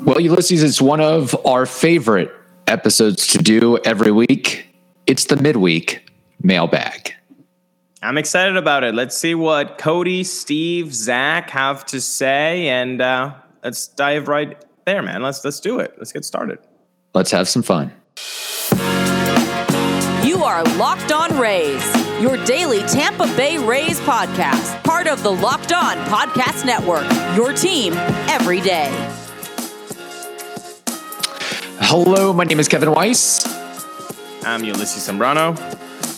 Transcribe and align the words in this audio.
Well, 0.00 0.20
Ulysses, 0.20 0.62
it's 0.62 0.80
one 0.80 1.00
of 1.00 1.34
our 1.44 1.66
favorite 1.66 2.32
episodes 2.66 3.26
to 3.28 3.38
do 3.38 3.78
every 3.78 4.12
week. 4.12 4.66
It's 5.06 5.24
the 5.24 5.36
midweek 5.36 6.10
mailbag. 6.42 7.14
I'm 8.00 8.16
excited 8.16 8.56
about 8.56 8.84
it. 8.84 8.94
Let's 8.94 9.16
see 9.16 9.34
what 9.34 9.76
Cody, 9.76 10.22
Steve, 10.22 10.94
Zach 10.94 11.50
have 11.50 11.84
to 11.86 12.00
say, 12.00 12.68
and 12.68 13.02
uh, 13.02 13.34
let's 13.64 13.88
dive 13.88 14.28
right 14.28 14.64
there, 14.84 15.02
man. 15.02 15.22
Let's 15.22 15.44
let's 15.44 15.58
do 15.58 15.80
it. 15.80 15.94
Let's 15.98 16.12
get 16.12 16.24
started. 16.24 16.60
Let's 17.12 17.32
have 17.32 17.48
some 17.48 17.64
fun. 17.64 17.92
You 20.24 20.44
are 20.44 20.62
Locked 20.76 21.10
On 21.10 21.36
Rays, 21.40 21.84
your 22.20 22.36
daily 22.44 22.82
Tampa 22.82 23.26
Bay 23.36 23.58
Rays 23.58 23.98
podcast, 24.00 24.80
part 24.84 25.08
of 25.08 25.24
the 25.24 25.32
Locked 25.32 25.72
On 25.72 25.96
Podcast 26.06 26.64
Network. 26.64 27.10
Your 27.36 27.52
team 27.52 27.94
every 28.28 28.60
day. 28.60 29.17
Hello, 31.90 32.34
my 32.34 32.44
name 32.44 32.60
is 32.60 32.68
Kevin 32.68 32.90
Weiss. 32.90 33.46
I'm 34.44 34.62
Ulysses 34.62 35.08
Sembrano. 35.08 35.56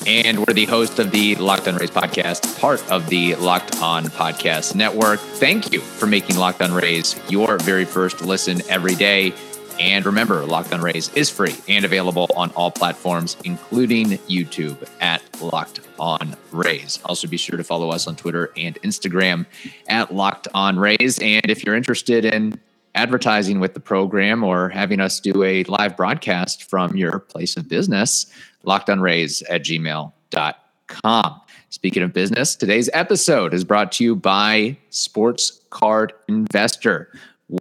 And 0.04 0.38
we're 0.38 0.52
the 0.52 0.64
host 0.64 0.98
of 0.98 1.12
the 1.12 1.36
Locked 1.36 1.68
On 1.68 1.76
Rays 1.76 1.92
podcast, 1.92 2.58
part 2.58 2.84
of 2.90 3.08
the 3.08 3.36
Locked 3.36 3.80
On 3.80 4.06
Podcast 4.06 4.74
Network. 4.74 5.20
Thank 5.20 5.72
you 5.72 5.78
for 5.78 6.06
making 6.06 6.38
Locked 6.38 6.60
On 6.60 6.72
Rays 6.72 7.14
your 7.28 7.56
very 7.58 7.84
first 7.84 8.20
listen 8.20 8.62
every 8.68 8.96
day. 8.96 9.32
And 9.78 10.04
remember, 10.04 10.44
Locked 10.44 10.72
On 10.72 10.80
Rays 10.80 11.08
is 11.14 11.30
free 11.30 11.54
and 11.68 11.84
available 11.84 12.26
on 12.34 12.50
all 12.56 12.72
platforms, 12.72 13.36
including 13.44 14.18
YouTube 14.28 14.76
at 15.00 15.22
Locked 15.40 15.82
On 16.00 16.34
Rays. 16.50 16.98
Also, 17.04 17.28
be 17.28 17.36
sure 17.36 17.56
to 17.56 17.62
follow 17.62 17.90
us 17.90 18.08
on 18.08 18.16
Twitter 18.16 18.50
and 18.56 18.74
Instagram 18.82 19.46
at 19.86 20.12
Locked 20.12 20.48
On 20.52 20.80
Rays. 20.80 21.20
And 21.20 21.48
if 21.48 21.64
you're 21.64 21.76
interested 21.76 22.24
in 22.24 22.58
advertising 22.94 23.60
with 23.60 23.74
the 23.74 23.80
program 23.80 24.42
or 24.42 24.68
having 24.68 25.00
us 25.00 25.20
do 25.20 25.42
a 25.42 25.64
live 25.64 25.96
broadcast 25.96 26.64
from 26.64 26.96
your 26.96 27.18
place 27.18 27.56
of 27.56 27.68
business, 27.68 28.26
lockedonrays 28.64 29.42
at 29.48 29.62
gmail.com. 29.62 31.40
Speaking 31.70 32.02
of 32.02 32.12
business, 32.12 32.56
today's 32.56 32.90
episode 32.92 33.54
is 33.54 33.62
brought 33.62 33.92
to 33.92 34.04
you 34.04 34.16
by 34.16 34.76
Sports 34.90 35.60
Card 35.70 36.12
Investor. 36.26 37.12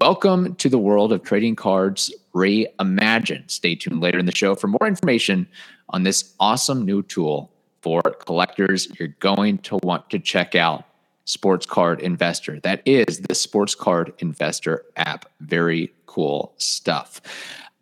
Welcome 0.02 0.56
to 0.56 0.70
the 0.70 0.80
world 0.80 1.12
of 1.12 1.24
trading 1.24 1.56
cards 1.56 2.14
reimagined. 2.34 3.52
Stay 3.52 3.76
tuned 3.76 4.02
later 4.02 4.18
in 4.20 4.26
the 4.26 4.36
show 4.36 4.56
for 4.56 4.68
more 4.68 4.88
information 4.88 5.48
on 5.90 6.04
this 6.04 6.34
awesome 6.40 6.86
new 6.86 7.04
tool 7.04 7.52
for 7.82 8.02
collectors 8.02 8.88
you're 9.00 9.16
going 9.20 9.60
to 9.60 9.80
want 9.84 10.10
to 10.10 10.20
check 10.20 10.56
out. 10.56 10.86
Sports 11.30 11.68
Card 11.68 12.02
Investor. 12.02 12.60
That 12.62 12.82
is 12.86 13.20
the 13.20 13.36
Sports 13.36 13.76
Card 13.76 14.14
Investor 14.18 14.86
app. 14.96 15.30
Very 15.42 15.94
cool 16.08 16.54
stuff. 16.58 17.22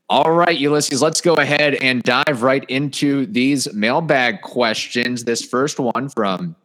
All 0.10 0.32
right, 0.32 0.58
Ulysses, 0.58 1.02
let's 1.02 1.22
go 1.22 1.34
ahead 1.36 1.76
and 1.76 2.04
dive 2.04 2.44
right 2.44 2.66
into 2.70 3.26
these 3.26 3.72
mailbag 3.74 4.42
questions. 4.42 5.24
This 5.24 5.46
first 5.46 5.80
one 5.80 6.10
from 6.10 6.58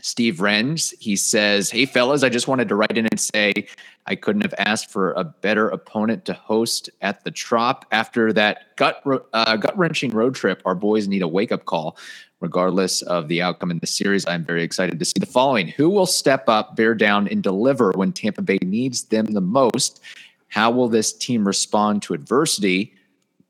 Steve 0.00 0.36
Renz. 0.36 0.94
He 1.00 1.16
says, 1.16 1.70
Hey, 1.70 1.84
fellas, 1.84 2.22
I 2.22 2.28
just 2.28 2.48
wanted 2.48 2.68
to 2.68 2.76
write 2.76 2.96
in 2.96 3.06
and 3.06 3.18
say 3.18 3.66
I 4.06 4.14
couldn't 4.14 4.42
have 4.42 4.54
asked 4.58 4.90
for 4.90 5.12
a 5.12 5.24
better 5.24 5.68
opponent 5.68 6.24
to 6.26 6.34
host 6.34 6.88
at 7.02 7.24
the 7.24 7.30
Trop. 7.30 7.84
After 7.90 8.32
that 8.32 8.76
gut, 8.76 9.02
uh, 9.32 9.56
gut 9.56 9.76
wrenching 9.76 10.10
road 10.10 10.34
trip, 10.34 10.62
our 10.64 10.74
boys 10.74 11.08
need 11.08 11.22
a 11.22 11.28
wake 11.28 11.52
up 11.52 11.64
call 11.64 11.96
regardless 12.40 13.02
of 13.02 13.28
the 13.28 13.42
outcome 13.42 13.70
in 13.70 13.78
the 13.78 13.86
series. 13.86 14.26
I'm 14.26 14.44
very 14.44 14.62
excited 14.62 14.98
to 14.98 15.04
see 15.04 15.18
the 15.18 15.26
following. 15.26 15.68
Who 15.68 15.90
will 15.90 16.06
step 16.06 16.48
up, 16.48 16.76
bear 16.76 16.94
down, 16.94 17.28
and 17.28 17.42
deliver 17.42 17.90
when 17.96 18.12
Tampa 18.12 18.42
Bay 18.42 18.58
needs 18.62 19.04
them 19.04 19.26
the 19.26 19.40
most? 19.40 20.00
How 20.48 20.70
will 20.70 20.88
this 20.88 21.12
team 21.12 21.46
respond 21.46 22.02
to 22.02 22.14
adversity? 22.14 22.94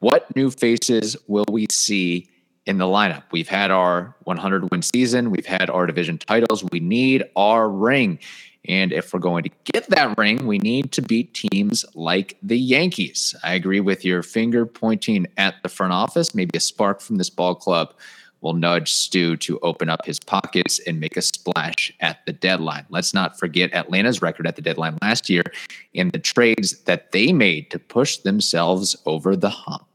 What 0.00 0.34
new 0.34 0.50
faces 0.50 1.16
will 1.26 1.44
we 1.50 1.66
see 1.70 2.28
in 2.68 2.78
the 2.78 2.84
lineup? 2.84 3.24
We've 3.32 3.48
had 3.48 3.70
our 3.70 4.14
100 4.24 4.70
win 4.70 4.82
season, 4.82 5.30
we've 5.30 5.46
had 5.46 5.70
our 5.70 5.86
division 5.86 6.18
titles. 6.18 6.62
We 6.70 6.80
need 6.80 7.24
our 7.34 7.68
ring. 7.68 8.18
And 8.68 8.92
if 8.92 9.14
we're 9.14 9.20
going 9.20 9.44
to 9.44 9.50
get 9.72 9.88
that 9.90 10.18
ring, 10.18 10.46
we 10.46 10.58
need 10.58 10.92
to 10.92 11.02
beat 11.02 11.32
teams 11.32 11.86
like 11.94 12.36
the 12.42 12.58
Yankees. 12.58 13.34
I 13.42 13.54
agree 13.54 13.80
with 13.80 14.04
your 14.04 14.22
finger 14.22 14.66
pointing 14.66 15.26
at 15.38 15.54
the 15.62 15.70
front 15.70 15.94
office, 15.94 16.34
maybe 16.34 16.50
a 16.54 16.60
spark 16.60 17.00
from 17.00 17.16
this 17.16 17.30
ball 17.30 17.54
club 17.54 17.94
will 18.40 18.54
nudge 18.54 18.92
Stu 18.92 19.36
to 19.36 19.58
open 19.60 19.88
up 19.88 20.04
his 20.04 20.20
pockets 20.20 20.78
and 20.86 21.00
make 21.00 21.16
a 21.16 21.22
splash 21.22 21.92
at 22.00 22.24
the 22.26 22.32
deadline. 22.32 22.86
Let's 22.88 23.12
not 23.12 23.38
forget 23.38 23.74
Atlanta's 23.74 24.22
record 24.22 24.46
at 24.46 24.56
the 24.56 24.62
deadline 24.62 24.96
last 25.02 25.28
year 25.28 25.42
and 25.94 26.12
the 26.12 26.18
trades 26.18 26.78
that 26.82 27.12
they 27.12 27.32
made 27.32 27.70
to 27.70 27.78
push 27.78 28.18
themselves 28.18 28.96
over 29.06 29.34
the 29.34 29.50
hump. 29.50 29.86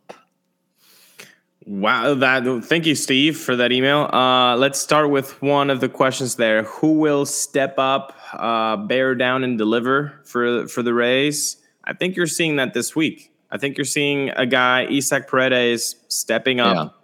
Wow, 1.65 2.15
that 2.15 2.65
thank 2.65 2.85
you, 2.85 2.95
Steve, 2.95 3.37
for 3.37 3.55
that 3.55 3.71
email. 3.71 4.09
Uh, 4.13 4.57
let's 4.57 4.79
start 4.79 5.09
with 5.09 5.41
one 5.41 5.69
of 5.69 5.79
the 5.79 5.87
questions 5.87 6.35
there. 6.35 6.63
Who 6.63 6.93
will 6.93 7.25
step 7.25 7.75
up, 7.77 8.17
uh, 8.33 8.75
bear 8.75 9.15
down, 9.15 9.43
and 9.43 9.57
deliver 9.57 10.19
for 10.25 10.67
for 10.67 10.83
the 10.83 10.93
Rays? 10.93 11.57
I 11.85 11.93
think 11.93 12.15
you're 12.15 12.27
seeing 12.27 12.57
that 12.57 12.73
this 12.73 12.95
week. 12.95 13.31
I 13.49 13.57
think 13.57 13.77
you're 13.77 13.85
seeing 13.85 14.29
a 14.31 14.45
guy, 14.45 14.87
Isaac 14.89 15.27
Paredes, 15.27 15.95
stepping 16.09 16.59
up. 16.59 16.75
Yeah 16.75 16.99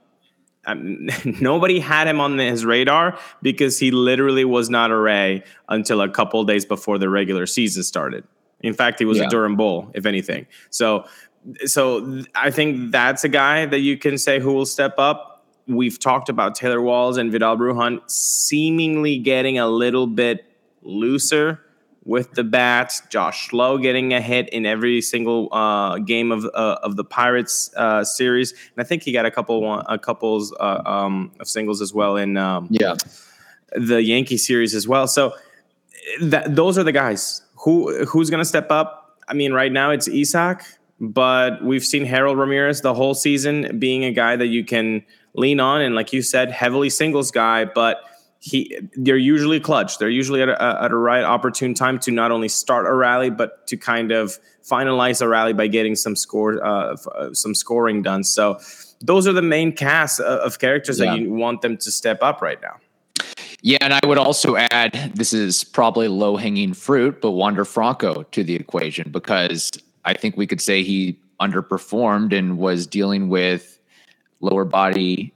um, 0.69 1.09
nobody 1.41 1.79
had 1.79 2.07
him 2.07 2.19
on 2.19 2.37
his 2.37 2.65
radar 2.65 3.17
because 3.41 3.79
he 3.79 3.91
literally 3.91 4.45
was 4.45 4.69
not 4.69 4.91
a 4.91 4.97
Ray 4.97 5.43
until 5.67 6.01
a 6.01 6.09
couple 6.09 6.43
days 6.43 6.65
before 6.65 6.97
the 6.97 7.09
regular 7.09 7.45
season 7.45 7.83
started. 7.83 8.23
In 8.61 8.73
fact, 8.73 8.99
he 8.99 9.05
was 9.05 9.17
yeah. 9.17 9.25
a 9.25 9.29
Durham 9.29 9.55
Bull, 9.55 9.89
if 9.93 10.05
anything. 10.05 10.45
So, 10.69 11.05
so 11.65 12.23
I 12.35 12.51
think 12.51 12.91
that's 12.91 13.23
a 13.23 13.29
guy 13.29 13.65
that 13.65 13.79
you 13.79 13.97
can 13.97 14.17
say 14.17 14.39
who 14.39 14.53
will 14.53 14.65
step 14.65 14.95
up. 14.97 15.45
We've 15.67 15.99
talked 15.99 16.29
about 16.29 16.55
Taylor 16.55 16.81
Walls 16.81 17.17
and 17.17 17.31
Vidal 17.31 17.57
Brujan 17.57 18.01
seemingly 18.09 19.19
getting 19.19 19.59
a 19.59 19.67
little 19.67 20.07
bit 20.07 20.45
looser 20.81 21.61
with 22.05 22.33
the 22.33 22.43
bats. 22.43 23.01
Josh 23.09 23.53
Lowe 23.53 23.77
getting 23.77 24.13
a 24.13 24.21
hit 24.21 24.49
in 24.49 24.65
every 24.65 25.01
single 25.01 25.47
uh, 25.51 25.99
game 25.99 26.31
of 26.31 26.45
uh, 26.45 26.79
of 26.81 26.95
the 26.95 27.03
Pirates 27.03 27.71
uh, 27.75 28.03
series, 28.03 28.51
and 28.51 28.83
I 28.83 28.83
think 28.83 29.03
he 29.03 29.11
got 29.11 29.25
a 29.25 29.31
couple 29.31 29.61
one, 29.61 29.85
a 29.87 29.99
couples 29.99 30.53
uh, 30.59 30.81
um, 30.85 31.31
of 31.39 31.47
singles 31.47 31.81
as 31.81 31.93
well 31.93 32.17
in 32.17 32.35
um, 32.37 32.67
yeah 32.71 32.95
the 33.73 34.01
Yankee 34.01 34.37
series 34.37 34.73
as 34.73 34.87
well. 34.87 35.07
So 35.07 35.35
that, 36.21 36.55
those 36.55 36.77
are 36.77 36.83
the 36.83 36.91
guys 36.91 37.43
who 37.63 38.05
who's 38.05 38.29
going 38.29 38.41
to 38.41 38.45
step 38.45 38.71
up. 38.71 39.19
I 39.27 39.33
mean, 39.33 39.53
right 39.53 39.71
now 39.71 39.91
it's 39.91 40.09
Isaac, 40.09 40.63
but 40.99 41.63
we've 41.63 41.85
seen 41.85 42.05
Harold 42.05 42.37
Ramirez 42.37 42.81
the 42.81 42.93
whole 42.93 43.13
season 43.13 43.79
being 43.79 44.03
a 44.03 44.11
guy 44.11 44.35
that 44.35 44.47
you 44.47 44.63
can 44.63 45.03
lean 45.33 45.59
on, 45.59 45.81
and 45.81 45.95
like 45.95 46.13
you 46.13 46.21
said, 46.21 46.51
heavily 46.51 46.89
singles 46.89 47.31
guy, 47.31 47.65
but 47.65 48.03
he 48.39 48.77
they're 48.95 49.17
usually 49.17 49.59
clutch. 49.59 49.97
They're 49.97 50.09
usually 50.09 50.41
at 50.41 50.49
a, 50.49 50.83
at 50.83 50.91
a 50.91 50.95
right 50.95 51.23
opportune 51.23 51.73
time 51.73 51.99
to 51.99 52.11
not 52.11 52.31
only 52.31 52.47
start 52.47 52.87
a 52.87 52.93
rally 52.93 53.29
but 53.29 53.67
to 53.67 53.75
kind 53.75 54.11
of 54.11 54.39
finalize 54.63 55.21
a 55.21 55.27
rally 55.27 55.51
by 55.51 55.67
getting 55.67 55.95
some 55.95 56.15
score 56.15 56.63
uh, 56.63 56.95
uh 56.95 57.33
some 57.33 57.53
scoring 57.53 58.01
done. 58.01 58.23
So 58.23 58.59
those 59.01 59.27
are 59.27 59.33
the 59.33 59.41
main 59.41 59.73
cast 59.73 60.19
of 60.21 60.59
characters 60.59 60.99
yeah. 60.99 61.11
that 61.11 61.19
you 61.19 61.33
want 61.33 61.61
them 61.61 61.77
to 61.77 61.91
step 61.91 62.19
up 62.21 62.41
right 62.41 62.61
now. 62.61 62.77
Yeah, 63.61 63.79
and 63.81 63.93
I 63.93 63.99
would 64.05 64.17
also 64.17 64.55
add 64.55 65.11
this 65.15 65.33
is 65.33 65.65
probably 65.65 66.07
low 66.07 66.37
hanging 66.37 66.73
fruit, 66.73 67.19
but 67.21 67.31
Wander 67.31 67.65
Franco 67.65 68.23
to 68.23 68.43
the 68.43 68.55
equation 68.55 69.11
because 69.11 69.69
I 70.09 70.13
think 70.13 70.35
we 70.35 70.47
could 70.47 70.61
say 70.61 70.83
he 70.83 71.19
underperformed 71.39 72.37
and 72.37 72.57
was 72.57 72.87
dealing 72.87 73.29
with 73.29 73.79
lower 74.41 74.65
body 74.65 75.33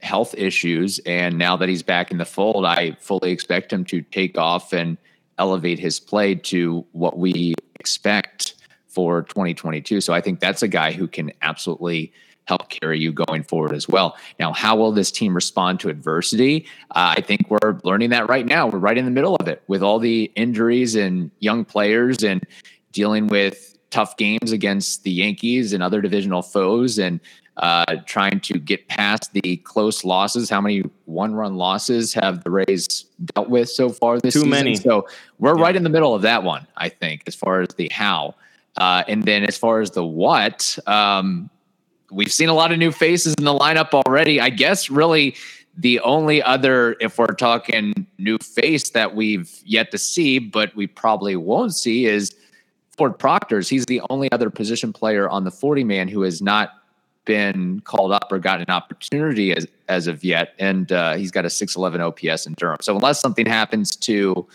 health 0.00 0.34
issues. 0.36 1.00
And 1.00 1.38
now 1.38 1.56
that 1.56 1.68
he's 1.68 1.82
back 1.82 2.10
in 2.10 2.18
the 2.18 2.24
fold, 2.24 2.64
I 2.64 2.92
fully 3.00 3.32
expect 3.32 3.72
him 3.72 3.84
to 3.86 4.00
take 4.02 4.38
off 4.38 4.72
and 4.72 4.96
elevate 5.38 5.78
his 5.78 5.98
play 5.98 6.34
to 6.36 6.84
what 6.92 7.18
we 7.18 7.54
expect 7.80 8.54
for 8.86 9.22
2022. 9.22 10.00
So 10.00 10.12
I 10.12 10.20
think 10.20 10.38
that's 10.38 10.62
a 10.62 10.68
guy 10.68 10.92
who 10.92 11.08
can 11.08 11.32
absolutely 11.42 12.12
help 12.44 12.68
carry 12.68 12.98
you 12.98 13.12
going 13.12 13.42
forward 13.42 13.72
as 13.72 13.88
well. 13.88 14.16
Now, 14.38 14.52
how 14.52 14.76
will 14.76 14.92
this 14.92 15.10
team 15.10 15.34
respond 15.34 15.80
to 15.80 15.88
adversity? 15.88 16.66
Uh, 16.90 17.14
I 17.16 17.20
think 17.20 17.48
we're 17.48 17.78
learning 17.84 18.10
that 18.10 18.28
right 18.28 18.46
now. 18.46 18.66
We're 18.66 18.78
right 18.78 18.98
in 18.98 19.04
the 19.04 19.10
middle 19.10 19.36
of 19.36 19.48
it 19.48 19.62
with 19.68 19.82
all 19.82 19.98
the 19.98 20.30
injuries 20.34 20.94
and 20.94 21.30
young 21.38 21.64
players 21.64 22.22
and 22.22 22.44
dealing 22.92 23.28
with 23.28 23.72
tough 23.92 24.16
games 24.16 24.50
against 24.50 25.04
the 25.04 25.10
Yankees 25.12 25.72
and 25.72 25.82
other 25.82 26.00
divisional 26.00 26.42
foes 26.42 26.98
and 26.98 27.20
uh, 27.58 27.96
trying 28.06 28.40
to 28.40 28.58
get 28.58 28.88
past 28.88 29.32
the 29.34 29.56
close 29.58 30.04
losses. 30.04 30.48
How 30.48 30.60
many 30.60 30.82
one 31.04 31.34
run 31.34 31.56
losses 31.56 32.14
have 32.14 32.42
the 32.42 32.50
Rays 32.50 33.04
dealt 33.34 33.50
with 33.50 33.68
so 33.68 33.90
far 33.90 34.18
this 34.18 34.32
Too 34.34 34.40
season? 34.40 34.50
many. 34.50 34.74
So 34.74 35.06
we're 35.38 35.56
yeah. 35.56 35.62
right 35.62 35.76
in 35.76 35.82
the 35.84 35.90
middle 35.90 36.14
of 36.14 36.22
that 36.22 36.42
one, 36.42 36.66
I 36.76 36.88
think, 36.88 37.22
as 37.26 37.34
far 37.34 37.60
as 37.60 37.68
the 37.76 37.88
how. 37.92 38.34
Uh, 38.78 39.04
and 39.06 39.24
then 39.24 39.44
as 39.44 39.58
far 39.58 39.80
as 39.80 39.90
the 39.90 40.04
what, 40.04 40.78
um, 40.86 41.50
we've 42.10 42.32
seen 42.32 42.48
a 42.48 42.54
lot 42.54 42.72
of 42.72 42.78
new 42.78 42.90
faces 42.90 43.34
in 43.38 43.44
the 43.44 43.54
lineup 43.54 43.92
already. 43.92 44.40
I 44.40 44.48
guess 44.48 44.88
really 44.88 45.36
the 45.76 46.00
only 46.00 46.42
other, 46.42 46.96
if 47.00 47.18
we're 47.18 47.26
talking 47.26 48.06
new 48.18 48.38
face 48.38 48.90
that 48.90 49.14
we've 49.14 49.60
yet 49.64 49.90
to 49.90 49.98
see, 49.98 50.38
but 50.38 50.74
we 50.74 50.86
probably 50.86 51.36
won't 51.36 51.74
see 51.74 52.06
is 52.06 52.34
Ford 52.96 53.18
Proctor's, 53.18 53.68
he's 53.68 53.86
the 53.86 54.02
only 54.10 54.30
other 54.32 54.50
position 54.50 54.92
player 54.92 55.28
on 55.28 55.44
the 55.44 55.50
40 55.50 55.84
man 55.84 56.08
who 56.08 56.22
has 56.22 56.42
not 56.42 56.70
been 57.24 57.80
called 57.80 58.12
up 58.12 58.30
or 58.30 58.38
gotten 58.38 58.62
an 58.62 58.70
opportunity 58.70 59.54
as 59.54 59.66
as 59.88 60.06
of 60.06 60.24
yet, 60.24 60.54
and 60.58 60.90
uh, 60.90 61.14
he's 61.14 61.30
got 61.30 61.44
a 61.44 61.50
611 61.50 62.00
OPS 62.00 62.46
in 62.46 62.54
Durham. 62.54 62.78
So 62.80 62.96
unless 62.96 63.20
something 63.20 63.46
happens 63.46 63.94
to 63.96 64.46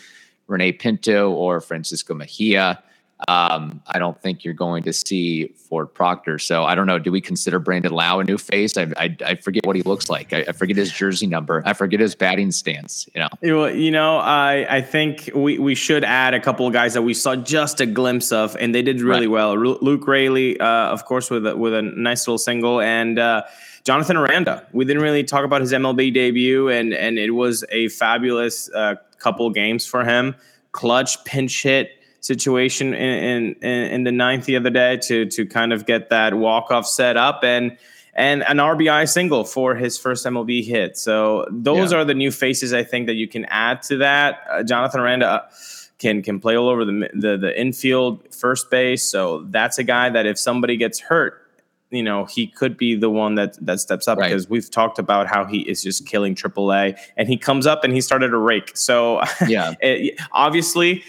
Rene 0.48 0.72
Pinto 0.72 1.30
or 1.30 1.60
Francisco 1.60 2.14
Mejia, 2.14 2.82
um, 3.26 3.82
I 3.86 3.98
don't 3.98 4.20
think 4.22 4.44
you're 4.44 4.54
going 4.54 4.84
to 4.84 4.92
see 4.92 5.48
Ford 5.48 5.92
Proctor. 5.92 6.38
So 6.38 6.64
I 6.64 6.76
don't 6.76 6.86
know. 6.86 7.00
Do 7.00 7.10
we 7.10 7.20
consider 7.20 7.58
Brandon 7.58 7.90
Lowe 7.90 8.20
a 8.20 8.24
new 8.24 8.38
face? 8.38 8.76
I, 8.76 8.92
I, 8.96 9.16
I 9.24 9.34
forget 9.34 9.66
what 9.66 9.74
he 9.74 9.82
looks 9.82 10.08
like. 10.08 10.32
I, 10.32 10.44
I, 10.48 10.52
forget 10.52 10.76
his 10.76 10.92
jersey 10.92 11.26
number. 11.26 11.62
I 11.66 11.72
forget 11.72 11.98
his 11.98 12.14
batting 12.14 12.52
stance. 12.52 13.08
You 13.14 13.22
know. 13.22 13.66
You 13.66 13.90
know, 13.90 14.18
I 14.18 14.66
I 14.68 14.82
think 14.82 15.30
we 15.34 15.58
we 15.58 15.74
should 15.74 16.04
add 16.04 16.34
a 16.34 16.40
couple 16.40 16.66
of 16.66 16.72
guys 16.72 16.94
that 16.94 17.02
we 17.02 17.12
saw 17.12 17.34
just 17.34 17.80
a 17.80 17.86
glimpse 17.86 18.30
of, 18.30 18.56
and 18.56 18.72
they 18.72 18.82
did 18.82 19.00
really 19.00 19.26
right. 19.26 19.56
well. 19.56 19.56
Luke 19.56 20.06
Raley, 20.06 20.60
uh, 20.60 20.66
of 20.66 21.04
course, 21.04 21.28
with 21.28 21.44
a, 21.44 21.56
with 21.56 21.74
a 21.74 21.82
nice 21.82 22.26
little 22.26 22.38
single, 22.38 22.80
and. 22.80 23.18
Uh, 23.18 23.42
Jonathan 23.84 24.18
Aranda. 24.18 24.66
We 24.72 24.84
didn't 24.84 25.02
really 25.02 25.24
talk 25.24 25.46
about 25.46 25.62
his 25.62 25.72
MLB 25.72 26.12
debut, 26.12 26.68
and 26.68 26.92
and 26.92 27.18
it 27.18 27.30
was 27.30 27.64
a 27.70 27.88
fabulous 27.88 28.70
uh, 28.74 28.96
couple 29.18 29.48
games 29.48 29.86
for 29.86 30.04
him. 30.04 30.34
Clutch 30.72 31.24
pinch 31.24 31.62
hit 31.62 31.97
situation 32.28 32.92
in, 32.92 33.54
in 33.54 33.84
in 33.94 34.04
the 34.04 34.12
ninth 34.12 34.44
the 34.44 34.54
other 34.54 34.68
day 34.68 34.98
to 34.98 35.24
to 35.24 35.46
kind 35.46 35.72
of 35.72 35.86
get 35.86 36.10
that 36.10 36.34
walk 36.34 36.70
off 36.70 36.86
set 36.86 37.16
up 37.16 37.42
and 37.42 37.76
and 38.14 38.42
an 38.42 38.58
RBI 38.58 39.08
single 39.08 39.44
for 39.44 39.74
his 39.76 39.96
first 39.96 40.26
MLB 40.26 40.64
hit. 40.64 40.98
So 40.98 41.46
those 41.50 41.92
yeah. 41.92 41.98
are 41.98 42.04
the 42.04 42.14
new 42.14 42.30
faces 42.30 42.74
I 42.74 42.84
think 42.84 43.06
that 43.06 43.14
you 43.14 43.28
can 43.28 43.44
add 43.46 43.80
to 43.82 43.96
that. 43.98 44.40
Uh, 44.50 44.62
Jonathan 44.62 45.00
Aranda 45.00 45.48
can 45.98 46.22
can 46.22 46.38
play 46.38 46.54
all 46.56 46.68
over 46.68 46.84
the, 46.84 47.08
the 47.14 47.38
the 47.38 47.58
infield, 47.58 48.34
first 48.34 48.70
base. 48.70 49.04
So 49.04 49.46
that's 49.50 49.78
a 49.78 49.84
guy 49.84 50.10
that 50.10 50.26
if 50.26 50.38
somebody 50.38 50.76
gets 50.76 51.00
hurt, 51.00 51.46
you 51.90 52.02
know 52.02 52.26
he 52.26 52.46
could 52.46 52.76
be 52.76 52.94
the 52.94 53.08
one 53.08 53.36
that 53.36 53.56
that 53.64 53.80
steps 53.80 54.06
up 54.06 54.18
right. 54.18 54.28
because 54.28 54.50
we've 54.50 54.70
talked 54.70 54.98
about 54.98 55.28
how 55.28 55.46
he 55.46 55.60
is 55.60 55.82
just 55.82 56.04
killing 56.04 56.34
AAA, 56.34 56.98
and 57.16 57.26
he 57.26 57.38
comes 57.38 57.66
up 57.66 57.84
and 57.84 57.94
he 57.94 58.02
started 58.02 58.34
a 58.34 58.36
rake. 58.36 58.76
So 58.76 59.22
yeah, 59.46 59.72
it, 59.80 60.20
obviously 60.32 61.02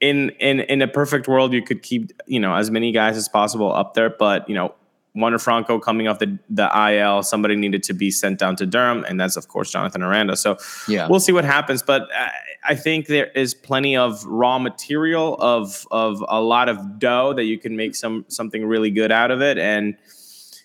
in 0.00 0.30
in 0.40 0.60
in 0.60 0.82
a 0.82 0.88
perfect 0.88 1.28
world, 1.28 1.52
you 1.52 1.62
could 1.62 1.82
keep 1.82 2.12
you 2.26 2.40
know 2.40 2.54
as 2.54 2.70
many 2.70 2.92
guys 2.92 3.16
as 3.16 3.28
possible 3.28 3.72
up 3.72 3.94
there, 3.94 4.10
but 4.10 4.48
you 4.48 4.54
know. 4.54 4.74
Wander 5.18 5.38
Franco 5.38 5.78
coming 5.78 6.08
off 6.08 6.18
the, 6.18 6.38
the 6.50 6.68
IL, 6.90 7.22
somebody 7.22 7.56
needed 7.56 7.82
to 7.84 7.94
be 7.94 8.10
sent 8.10 8.38
down 8.38 8.54
to 8.56 8.66
Durham, 8.66 9.02
and 9.08 9.18
that's 9.18 9.38
of 9.38 9.48
course 9.48 9.70
Jonathan 9.70 10.02
Aranda. 10.02 10.36
So 10.36 10.58
yeah, 10.86 11.08
we'll 11.08 11.20
see 11.20 11.32
what 11.32 11.46
happens. 11.46 11.82
But 11.82 12.06
I, 12.14 12.32
I 12.68 12.74
think 12.74 13.06
there 13.06 13.28
is 13.28 13.54
plenty 13.54 13.96
of 13.96 14.22
raw 14.26 14.58
material 14.58 15.36
of 15.40 15.86
of 15.90 16.22
a 16.28 16.42
lot 16.42 16.68
of 16.68 16.98
dough 16.98 17.32
that 17.32 17.44
you 17.44 17.58
can 17.58 17.76
make 17.76 17.94
some 17.94 18.26
something 18.28 18.66
really 18.66 18.90
good 18.90 19.10
out 19.10 19.30
of 19.30 19.40
it, 19.40 19.56
and 19.56 19.96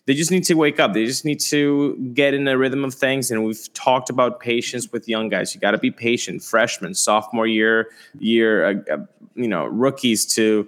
they 0.06 0.14
just 0.14 0.32
need 0.32 0.44
to 0.46 0.56
wake 0.56 0.80
up. 0.80 0.94
They 0.94 1.06
just 1.06 1.26
need 1.26 1.40
to 1.42 1.96
get 2.14 2.34
in 2.34 2.46
the 2.46 2.58
rhythm 2.58 2.84
of 2.84 2.94
things. 2.94 3.30
And 3.30 3.46
we've 3.46 3.72
talked 3.74 4.10
about 4.10 4.40
patience 4.40 4.92
with 4.92 5.08
young 5.08 5.30
guys. 5.30 5.54
You 5.54 5.62
got 5.62 5.72
to 5.72 5.78
be 5.78 5.92
patient. 5.92 6.44
Freshmen, 6.44 6.96
sophomore 6.96 7.48
year, 7.48 7.90
year, 8.18 8.66
uh, 8.66 8.94
uh, 8.94 8.98
you 9.36 9.48
know, 9.48 9.66
rookies 9.66 10.26
to 10.36 10.68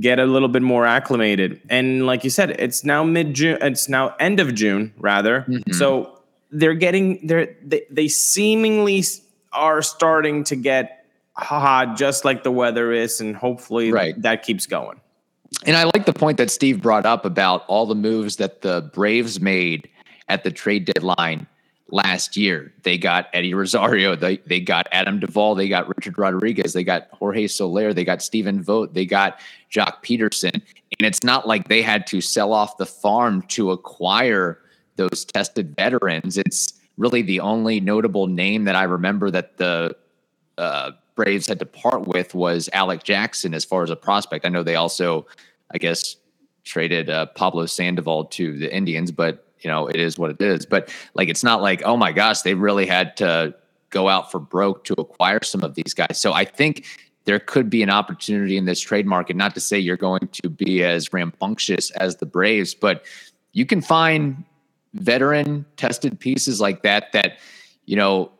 get 0.00 0.18
a 0.18 0.26
little 0.26 0.48
bit 0.48 0.62
more 0.62 0.84
acclimated. 0.84 1.60
And 1.68 2.04
like 2.06 2.24
you 2.24 2.30
said, 2.30 2.50
it's 2.50 2.84
now 2.84 3.04
mid 3.04 3.34
June. 3.34 3.58
It's 3.60 3.88
now 3.88 4.16
end 4.18 4.40
of 4.40 4.54
June, 4.54 4.92
rather. 4.98 5.42
Mm-hmm. 5.42 5.72
So 5.72 6.20
they're 6.50 6.74
getting 6.74 7.26
they're 7.26 7.54
they, 7.62 7.82
they 7.90 8.08
seemingly 8.08 9.04
are 9.52 9.82
starting 9.82 10.42
to 10.44 10.56
get 10.56 11.06
hot, 11.36 11.96
just 11.96 12.24
like 12.24 12.42
the 12.42 12.50
weather 12.50 12.92
is, 12.92 13.20
and 13.20 13.36
hopefully 13.36 13.92
right. 13.92 14.20
that 14.22 14.42
keeps 14.42 14.66
going. 14.66 15.00
And 15.66 15.76
I 15.76 15.84
like 15.84 16.06
the 16.06 16.12
point 16.12 16.38
that 16.38 16.50
Steve 16.50 16.82
brought 16.82 17.06
up 17.06 17.24
about 17.24 17.64
all 17.66 17.86
the 17.86 17.94
moves 17.94 18.36
that 18.36 18.62
the 18.62 18.90
Braves 18.92 19.40
made 19.40 19.88
at 20.28 20.44
the 20.44 20.50
trade 20.50 20.84
deadline 20.84 21.46
last 21.88 22.36
year. 22.36 22.72
They 22.82 22.98
got 22.98 23.28
Eddie 23.32 23.54
Rosario, 23.54 24.16
they 24.16 24.38
they 24.38 24.60
got 24.60 24.88
Adam 24.90 25.20
Duvall, 25.20 25.54
they 25.54 25.68
got 25.68 25.88
Richard 25.96 26.18
Rodriguez, 26.18 26.72
they 26.72 26.84
got 26.84 27.08
Jorge 27.12 27.46
Soler, 27.46 27.92
they 27.92 28.04
got 28.04 28.22
Stephen 28.22 28.62
Vogt, 28.62 28.94
they 28.94 29.04
got 29.06 29.38
Joc 29.70 30.02
Pederson. 30.02 30.54
And 30.54 31.06
it's 31.06 31.22
not 31.22 31.46
like 31.46 31.68
they 31.68 31.82
had 31.82 32.06
to 32.08 32.20
sell 32.20 32.52
off 32.52 32.76
the 32.76 32.86
farm 32.86 33.42
to 33.48 33.70
acquire 33.70 34.60
those 34.96 35.24
tested 35.24 35.74
veterans. 35.76 36.38
It's 36.38 36.72
really 36.96 37.22
the 37.22 37.40
only 37.40 37.80
notable 37.80 38.26
name 38.26 38.64
that 38.64 38.76
I 38.76 38.84
remember 38.84 39.30
that 39.30 39.56
the 39.56 39.96
uh, 40.56 40.92
Braves 41.14 41.46
had 41.46 41.58
to 41.60 41.66
part 41.66 42.06
with 42.06 42.34
was 42.34 42.68
Alex 42.72 43.04
Jackson 43.04 43.54
as 43.54 43.64
far 43.64 43.82
as 43.82 43.90
a 43.90 43.96
prospect. 43.96 44.44
I 44.44 44.48
know 44.48 44.62
they 44.62 44.74
also, 44.74 45.26
I 45.72 45.78
guess, 45.78 46.16
traded 46.64 47.10
uh, 47.10 47.26
Pablo 47.26 47.66
Sandoval 47.66 48.26
to 48.26 48.56
the 48.58 48.74
Indians, 48.74 49.12
but 49.12 49.46
you 49.60 49.70
know 49.70 49.86
it 49.86 49.96
is 49.96 50.18
what 50.18 50.30
it 50.30 50.40
is. 50.40 50.66
But 50.66 50.92
like, 51.14 51.28
it's 51.28 51.44
not 51.44 51.62
like 51.62 51.82
oh 51.84 51.96
my 51.96 52.12
gosh, 52.12 52.42
they 52.42 52.54
really 52.54 52.86
had 52.86 53.16
to 53.18 53.54
go 53.90 54.08
out 54.08 54.30
for 54.30 54.40
broke 54.40 54.84
to 54.84 54.94
acquire 54.94 55.42
some 55.42 55.62
of 55.62 55.74
these 55.74 55.94
guys. 55.94 56.20
So 56.20 56.32
I 56.32 56.44
think 56.44 56.84
there 57.24 57.38
could 57.38 57.70
be 57.70 57.82
an 57.82 57.90
opportunity 57.90 58.56
in 58.56 58.64
this 58.64 58.80
trade 58.80 59.06
market. 59.06 59.36
Not 59.36 59.54
to 59.54 59.60
say 59.60 59.78
you're 59.78 59.96
going 59.96 60.28
to 60.42 60.50
be 60.50 60.82
as 60.82 61.12
rambunctious 61.12 61.90
as 61.92 62.16
the 62.16 62.26
Braves, 62.26 62.74
but 62.74 63.04
you 63.52 63.64
can 63.64 63.80
find 63.80 64.44
veteran 64.94 65.64
tested 65.76 66.18
pieces 66.20 66.60
like 66.60 66.82
that 66.82 67.12
that 67.12 67.38
you 67.86 67.96
know 67.96 68.30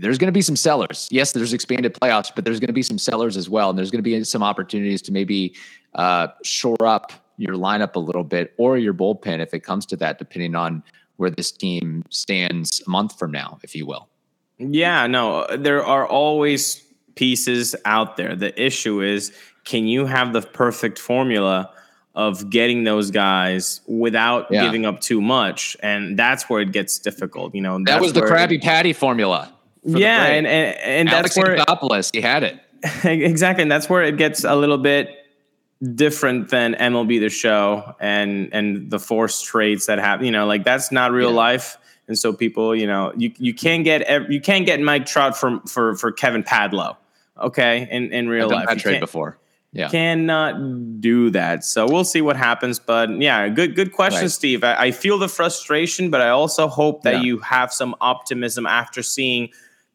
there's 0.00 0.18
going 0.18 0.28
to 0.28 0.32
be 0.32 0.42
some 0.42 0.56
sellers. 0.56 1.08
Yes, 1.10 1.32
there's 1.32 1.52
expanded 1.52 1.94
playoffs, 1.94 2.32
but 2.34 2.44
there's 2.44 2.58
going 2.58 2.68
to 2.68 2.74
be 2.74 2.82
some 2.82 2.98
sellers 2.98 3.36
as 3.36 3.48
well. 3.48 3.70
And 3.70 3.78
there's 3.78 3.90
going 3.90 4.02
to 4.02 4.02
be 4.02 4.24
some 4.24 4.42
opportunities 4.42 5.02
to 5.02 5.12
maybe 5.12 5.54
uh, 5.94 6.28
shore 6.42 6.84
up 6.84 7.12
your 7.36 7.54
lineup 7.54 7.94
a 7.94 7.98
little 7.98 8.24
bit 8.24 8.52
or 8.56 8.78
your 8.78 8.94
bullpen 8.94 9.40
if 9.40 9.54
it 9.54 9.60
comes 9.60 9.86
to 9.86 9.96
that, 9.96 10.18
depending 10.18 10.54
on 10.54 10.82
where 11.16 11.30
this 11.30 11.50
team 11.52 12.04
stands 12.10 12.82
a 12.86 12.90
month 12.90 13.18
from 13.18 13.30
now, 13.30 13.58
if 13.62 13.74
you 13.74 13.86
will. 13.86 14.08
Yeah, 14.58 15.06
no, 15.06 15.46
there 15.56 15.84
are 15.84 16.06
always 16.06 16.82
pieces 17.14 17.76
out 17.84 18.16
there. 18.16 18.34
The 18.36 18.58
issue 18.60 19.02
is 19.02 19.32
can 19.64 19.86
you 19.86 20.06
have 20.06 20.32
the 20.32 20.42
perfect 20.42 20.98
formula? 20.98 21.72
of 22.16 22.50
getting 22.50 22.82
those 22.82 23.12
guys 23.12 23.80
without 23.86 24.48
yeah. 24.50 24.64
giving 24.64 24.84
up 24.84 25.00
too 25.00 25.20
much 25.20 25.76
and 25.80 26.18
that's 26.18 26.50
where 26.50 26.60
it 26.60 26.72
gets 26.72 26.98
difficult 26.98 27.54
you 27.54 27.60
know 27.60 27.78
that 27.84 28.00
was 28.00 28.12
the 28.12 28.20
Krabby 28.20 28.60
Patty 28.60 28.92
formula 28.92 29.52
yeah, 29.84 30.26
and, 30.26 30.46
and 30.46 30.76
and 30.78 31.08
Alex 31.08 31.34
that's 31.34 31.36
where 31.36 31.56
Anthopoulos, 31.56 32.14
he 32.14 32.20
had 32.20 32.42
it 32.42 32.58
exactly, 33.04 33.62
and 33.62 33.70
that's 33.70 33.88
where 33.88 34.02
it 34.02 34.16
gets 34.16 34.44
a 34.44 34.54
little 34.54 34.78
bit 34.78 35.16
different 35.94 36.50
than 36.50 36.74
MLB 36.74 37.20
the 37.20 37.28
Show 37.28 37.94
and 38.00 38.48
and 38.52 38.90
the 38.90 38.98
forced 38.98 39.44
trades 39.44 39.86
that 39.86 39.98
happen. 39.98 40.26
You 40.26 40.32
know, 40.32 40.46
like 40.46 40.64
that's 40.64 40.92
not 40.92 41.12
real 41.12 41.30
yeah. 41.30 41.36
life, 41.36 41.78
and 42.08 42.18
so 42.18 42.32
people, 42.32 42.74
you 42.74 42.86
know, 42.86 43.12
you 43.16 43.32
you 43.38 43.54
can't 43.54 43.84
get 43.84 44.30
you 44.30 44.40
can't 44.40 44.66
get 44.66 44.80
Mike 44.80 45.06
Trout 45.06 45.36
for 45.36 45.60
for 45.66 45.94
for 45.96 46.12
Kevin 46.12 46.42
Padlo, 46.42 46.96
okay, 47.40 47.86
in 47.90 48.12
in 48.12 48.28
real 48.28 48.48
life. 48.48 48.68
That 48.68 48.78
trade 48.78 49.00
before. 49.00 49.38
Yeah. 49.72 49.88
Cannot 49.88 51.00
do 51.00 51.30
that. 51.30 51.64
So 51.64 51.86
we'll 51.86 52.04
see 52.04 52.20
what 52.20 52.36
happens. 52.36 52.80
But 52.80 53.10
yeah, 53.22 53.48
good 53.48 53.76
good 53.76 53.92
question, 53.92 54.22
right. 54.22 54.30
Steve. 54.30 54.64
I, 54.64 54.74
I, 54.74 54.90
feel 54.90 55.16
the 55.16 55.28
frustration, 55.28 56.10
but 56.10 56.20
I 56.20 56.30
also 56.30 56.66
hope 56.66 57.02
that 57.04 57.14
yeah. 57.14 57.20
you 57.20 57.38
have 57.38 57.72
some 57.72 57.94
optimism 58.00 58.66
after 58.66 59.00
seeing 59.00 59.50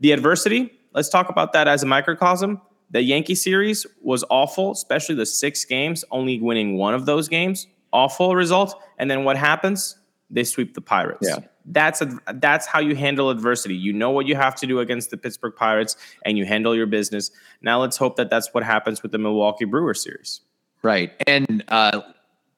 the 0.05 0.11
adversity, 0.11 0.71
let's 0.93 1.09
talk 1.09 1.29
about 1.29 1.51
that 1.53 1.67
as 1.67 1.81
a 1.81 1.87
microcosm. 1.87 2.61
The 2.91 3.01
Yankee 3.01 3.33
series 3.33 3.87
was 4.03 4.23
awful, 4.29 4.71
especially 4.71 5.15
the 5.15 5.25
six 5.25 5.65
games, 5.65 6.05
only 6.11 6.39
winning 6.39 6.77
one 6.77 6.93
of 6.93 7.07
those 7.07 7.27
games. 7.27 7.65
Awful 7.91 8.35
result. 8.35 8.79
And 8.99 9.09
then 9.09 9.23
what 9.23 9.35
happens? 9.35 9.97
They 10.29 10.43
sweep 10.43 10.75
the 10.75 10.81
Pirates. 10.81 11.27
Yeah. 11.27 11.39
That's 11.65 12.03
a, 12.03 12.19
that's 12.35 12.67
how 12.67 12.81
you 12.81 12.95
handle 12.95 13.31
adversity. 13.31 13.73
You 13.75 13.93
know 13.93 14.11
what 14.11 14.27
you 14.27 14.35
have 14.35 14.53
to 14.57 14.67
do 14.67 14.79
against 14.79 15.09
the 15.09 15.17
Pittsburgh 15.17 15.55
Pirates, 15.55 15.97
and 16.23 16.37
you 16.37 16.45
handle 16.45 16.75
your 16.75 16.85
business. 16.85 17.31
Now 17.63 17.81
let's 17.81 17.97
hope 17.97 18.15
that 18.17 18.29
that's 18.29 18.53
what 18.53 18.63
happens 18.63 19.01
with 19.01 19.11
the 19.11 19.17
Milwaukee 19.17 19.65
Brewers 19.65 20.03
series. 20.03 20.41
Right, 20.83 21.13
and 21.25 21.63
uh, 21.69 22.01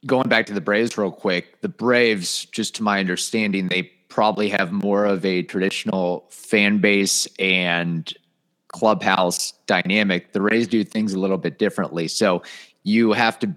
going 0.05 0.27
back 0.27 0.47
to 0.47 0.53
the 0.53 0.59
Braves 0.59 0.97
real 0.97 1.11
quick, 1.11 1.61
the 1.61 1.69
Braves, 1.69 2.43
just 2.43 2.75
to 2.75 2.83
my 2.83 2.99
understanding, 2.99 3.69
they 3.69 3.89
probably 4.09 4.49
have 4.49 4.71
more 4.71 5.05
of 5.05 5.25
a 5.25 5.43
traditional 5.43 6.25
fan 6.29 6.79
base 6.79 7.27
and 7.39 8.13
clubhouse 8.67 9.53
dynamic. 9.65 10.33
The 10.33 10.41
Rays 10.41 10.67
do 10.67 10.83
things 10.83 11.13
a 11.13 11.19
little 11.19 11.37
bit 11.37 11.59
differently. 11.59 12.07
So 12.07 12.43
you 12.83 13.13
have 13.13 13.39
to 13.39 13.53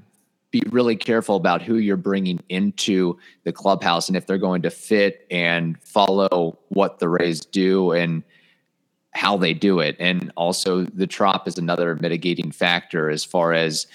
be 0.51 0.63
really 0.71 0.97
careful 0.97 1.37
about 1.37 1.63
who 1.63 1.77
you're 1.77 1.97
bringing 1.97 2.43
into 2.49 3.17
the 3.45 3.53
clubhouse 3.53 4.09
and 4.09 4.17
if 4.17 4.27
they're 4.27 4.39
going 4.39 4.63
to 4.63 4.71
fit 4.71 5.27
and 5.31 5.81
follow 5.83 6.59
what 6.69 6.99
the 6.99 7.09
Rays 7.09 7.41
do 7.41 7.93
and 7.93 8.23
how 9.13 9.37
they 9.37 9.55
do 9.55 9.81
it. 9.81 9.97
And 9.99 10.33
also, 10.37 10.85
the 10.85 11.07
trop 11.07 11.47
is 11.47 11.59
another 11.59 11.97
mitigating 11.97 12.51
factor 12.51 13.11
as 13.11 13.25
far 13.25 13.53
as 13.53 13.87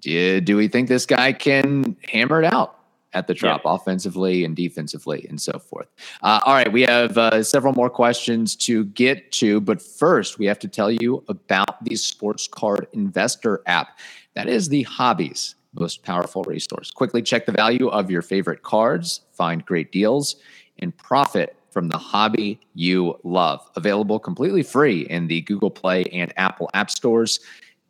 do, 0.00 0.56
we 0.56 0.68
think 0.68 0.88
this 0.88 1.06
guy 1.06 1.32
can 1.32 1.96
hammer 2.08 2.42
it 2.42 2.52
out? 2.52 2.77
At 3.12 3.26
the 3.26 3.34
Trop 3.34 3.62
yeah. 3.64 3.72
offensively 3.72 4.44
and 4.44 4.54
defensively 4.54 5.26
and 5.28 5.40
so 5.40 5.58
forth. 5.58 5.88
Uh, 6.22 6.40
all 6.44 6.54
right, 6.54 6.72
we 6.72 6.82
have 6.82 7.16
uh, 7.16 7.42
several 7.42 7.72
more 7.72 7.90
questions 7.90 8.54
to 8.56 8.84
get 8.86 9.32
to, 9.32 9.60
but 9.60 9.80
first 9.80 10.38
we 10.38 10.46
have 10.46 10.58
to 10.58 10.68
tell 10.68 10.90
you 10.90 11.24
about 11.28 11.82
the 11.84 11.96
Sports 11.96 12.46
Card 12.46 12.86
Investor 12.92 13.62
app. 13.66 13.98
That 14.34 14.48
is 14.48 14.68
the 14.68 14.82
hobby's 14.82 15.54
most 15.74 16.02
powerful 16.02 16.42
resource. 16.44 16.90
Quickly 16.90 17.22
check 17.22 17.46
the 17.46 17.52
value 17.52 17.88
of 17.88 18.10
your 18.10 18.22
favorite 18.22 18.62
cards, 18.62 19.22
find 19.32 19.64
great 19.64 19.92
deals, 19.92 20.36
and 20.78 20.96
profit 20.96 21.56
from 21.70 21.88
the 21.88 21.98
hobby 21.98 22.60
you 22.74 23.18
love. 23.24 23.60
Available 23.76 24.18
completely 24.18 24.62
free 24.62 25.02
in 25.02 25.26
the 25.28 25.42
Google 25.42 25.70
Play 25.70 26.04
and 26.04 26.32
Apple 26.36 26.70
App 26.74 26.90
Stores. 26.90 27.40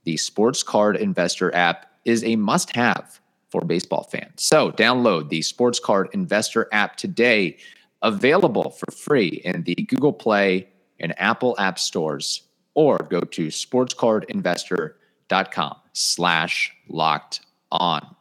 The 0.05 0.17
Sports 0.17 0.63
Card 0.63 0.97
Investor 0.97 1.55
app 1.55 1.87
is 2.05 2.25
a 2.25 2.37
must 2.37 2.75
have 2.75 3.21
for 3.51 3.63
baseball 3.63 4.05
fans. 4.05 4.31
So 4.37 4.71
download 4.73 5.29
the 5.29 5.43
Sports 5.43 5.79
Card 5.81 6.09
Investor 6.13 6.69
app 6.73 6.97
today, 6.97 7.59
available 8.03 8.71
for 8.71 8.91
free 8.93 9.41
in 9.45 9.65
the 9.65 9.75
Google 9.75 10.13
Play 10.13 10.69
and 11.01 11.13
Apple 11.19 11.57
App 11.59 11.79
Stores, 11.79 12.43
or 12.75 12.99
go 13.11 13.21
to 13.21 13.49
sportscardinvestor.com 13.49 15.77
slash 15.93 16.73
locked 16.89 17.41
on. 17.71 18.15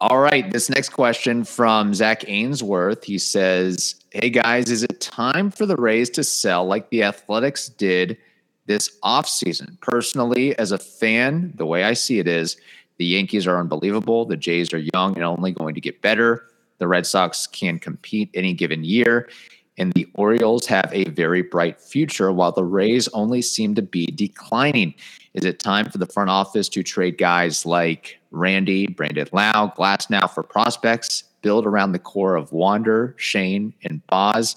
All 0.00 0.18
right, 0.18 0.50
this 0.50 0.68
next 0.68 0.90
question 0.90 1.44
from 1.44 1.94
Zach 1.94 2.28
Ainsworth. 2.28 3.04
He 3.04 3.18
says, 3.18 3.96
Hey 4.10 4.30
guys, 4.30 4.70
is 4.70 4.82
it 4.82 5.00
time 5.00 5.50
for 5.50 5.66
the 5.66 5.76
Rays 5.76 6.10
to 6.10 6.24
sell 6.24 6.66
like 6.66 6.90
the 6.90 7.02
Athletics 7.02 7.68
did 7.68 8.18
this 8.66 8.98
offseason? 9.02 9.80
Personally, 9.80 10.56
as 10.58 10.72
a 10.72 10.78
fan, 10.78 11.52
the 11.56 11.66
way 11.66 11.84
I 11.84 11.94
see 11.94 12.18
it 12.18 12.28
is 12.28 12.56
the 12.98 13.04
Yankees 13.04 13.46
are 13.46 13.58
unbelievable. 13.58 14.24
The 14.24 14.36
Jays 14.36 14.72
are 14.72 14.84
young 14.94 15.14
and 15.16 15.24
only 15.24 15.52
going 15.52 15.74
to 15.74 15.80
get 15.80 16.02
better. 16.02 16.46
The 16.78 16.88
Red 16.88 17.06
Sox 17.06 17.46
can 17.46 17.78
compete 17.78 18.30
any 18.34 18.52
given 18.52 18.84
year. 18.84 19.28
And 19.76 19.92
the 19.94 20.06
Orioles 20.14 20.66
have 20.66 20.88
a 20.92 21.04
very 21.10 21.42
bright 21.42 21.80
future 21.80 22.32
while 22.32 22.52
the 22.52 22.64
Rays 22.64 23.08
only 23.08 23.42
seem 23.42 23.74
to 23.74 23.82
be 23.82 24.06
declining. 24.06 24.94
Is 25.34 25.44
it 25.44 25.58
time 25.58 25.90
for 25.90 25.98
the 25.98 26.06
front 26.06 26.30
office 26.30 26.68
to 26.70 26.84
trade 26.84 27.18
guys 27.18 27.66
like 27.66 28.20
Randy, 28.30 28.86
Brandon 28.86 29.28
Lowe, 29.32 29.72
Glass 29.74 30.08
now 30.08 30.28
for 30.28 30.44
prospects, 30.44 31.24
build 31.42 31.66
around 31.66 31.90
the 31.90 31.98
core 31.98 32.36
of 32.36 32.52
Wander, 32.52 33.14
Shane, 33.18 33.74
and 33.82 34.06
Baz? 34.06 34.56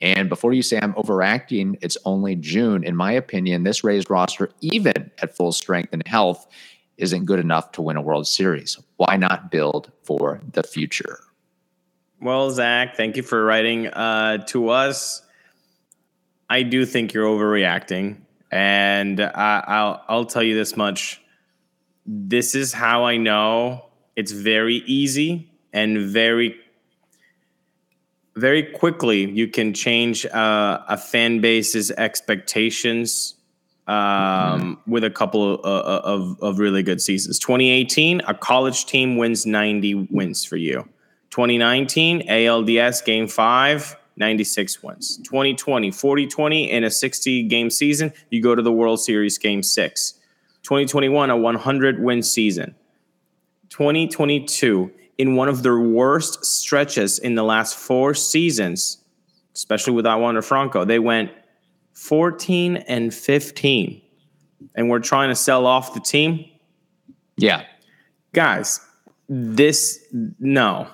And 0.00 0.28
before 0.28 0.52
you 0.52 0.62
say 0.62 0.78
I'm 0.82 0.94
overacting, 0.96 1.78
it's 1.80 1.96
only 2.04 2.34
June. 2.34 2.84
In 2.84 2.96
my 2.96 3.12
opinion, 3.12 3.62
this 3.62 3.84
Rays 3.84 4.10
roster, 4.10 4.50
even 4.60 5.10
at 5.22 5.36
full 5.36 5.52
strength 5.52 5.92
and 5.92 6.06
health, 6.06 6.46
isn't 6.98 7.24
good 7.24 7.38
enough 7.38 7.72
to 7.72 7.82
win 7.82 7.96
a 7.96 8.02
World 8.02 8.26
Series. 8.26 8.78
Why 8.96 9.16
not 9.16 9.50
build 9.50 9.90
for 10.02 10.40
the 10.52 10.62
future? 10.62 11.18
Well, 12.20 12.50
Zach, 12.50 12.96
thank 12.96 13.16
you 13.16 13.22
for 13.22 13.44
writing 13.44 13.88
uh, 13.88 14.38
to 14.46 14.70
us. 14.70 15.22
I 16.48 16.62
do 16.62 16.86
think 16.86 17.12
you're 17.12 17.26
overreacting, 17.26 18.18
and 18.50 19.20
I, 19.20 19.64
I'll 19.66 20.04
I'll 20.08 20.24
tell 20.24 20.42
you 20.42 20.54
this 20.54 20.76
much: 20.76 21.20
this 22.06 22.54
is 22.54 22.72
how 22.72 23.04
I 23.04 23.16
know 23.16 23.86
it's 24.14 24.32
very 24.32 24.76
easy 24.86 25.50
and 25.72 25.98
very 25.98 26.56
very 28.34 28.62
quickly 28.62 29.30
you 29.30 29.48
can 29.48 29.72
change 29.72 30.26
uh, 30.26 30.80
a 30.88 30.96
fan 30.96 31.40
base's 31.40 31.90
expectations 31.92 33.35
um, 33.86 34.78
with 34.86 35.04
a 35.04 35.10
couple 35.10 35.54
of, 35.54 35.60
uh, 35.64 36.00
of, 36.04 36.40
of 36.42 36.58
really 36.58 36.82
good 36.82 37.00
seasons. 37.00 37.38
2018, 37.38 38.20
a 38.26 38.34
college 38.34 38.86
team 38.86 39.16
wins 39.16 39.46
90 39.46 40.08
wins 40.10 40.44
for 40.44 40.56
you. 40.56 40.88
2019, 41.30 42.26
ALDS 42.28 43.04
game 43.04 43.28
five, 43.28 43.96
96 44.16 44.82
wins. 44.82 45.18
2020, 45.18 45.90
40 45.90 46.26
20 46.26 46.70
in 46.70 46.84
a 46.84 46.90
60 46.90 47.42
game 47.44 47.70
season, 47.70 48.12
you 48.30 48.42
go 48.42 48.54
to 48.54 48.62
the 48.62 48.72
World 48.72 49.00
Series 49.00 49.38
game 49.38 49.62
six. 49.62 50.14
2021, 50.62 51.30
a 51.30 51.36
100 51.36 52.02
win 52.02 52.22
season. 52.22 52.74
2022, 53.68 54.90
in 55.18 55.36
one 55.36 55.48
of 55.48 55.62
their 55.62 55.78
worst 55.78 56.44
stretches 56.44 57.18
in 57.18 57.34
the 57.34 57.42
last 57.42 57.76
four 57.76 58.14
seasons, 58.14 58.98
especially 59.54 59.92
without 59.92 60.20
Wander 60.20 60.42
Franco, 60.42 60.84
they 60.84 60.98
went 60.98 61.30
14 61.96 62.76
and 62.76 63.12
15. 63.12 64.02
And 64.74 64.90
we're 64.90 65.00
trying 65.00 65.30
to 65.30 65.34
sell 65.34 65.66
off 65.66 65.94
the 65.94 66.00
team. 66.00 66.44
Yeah. 67.36 67.64
Guys, 68.32 68.80
this, 69.28 70.04
no. 70.38 70.88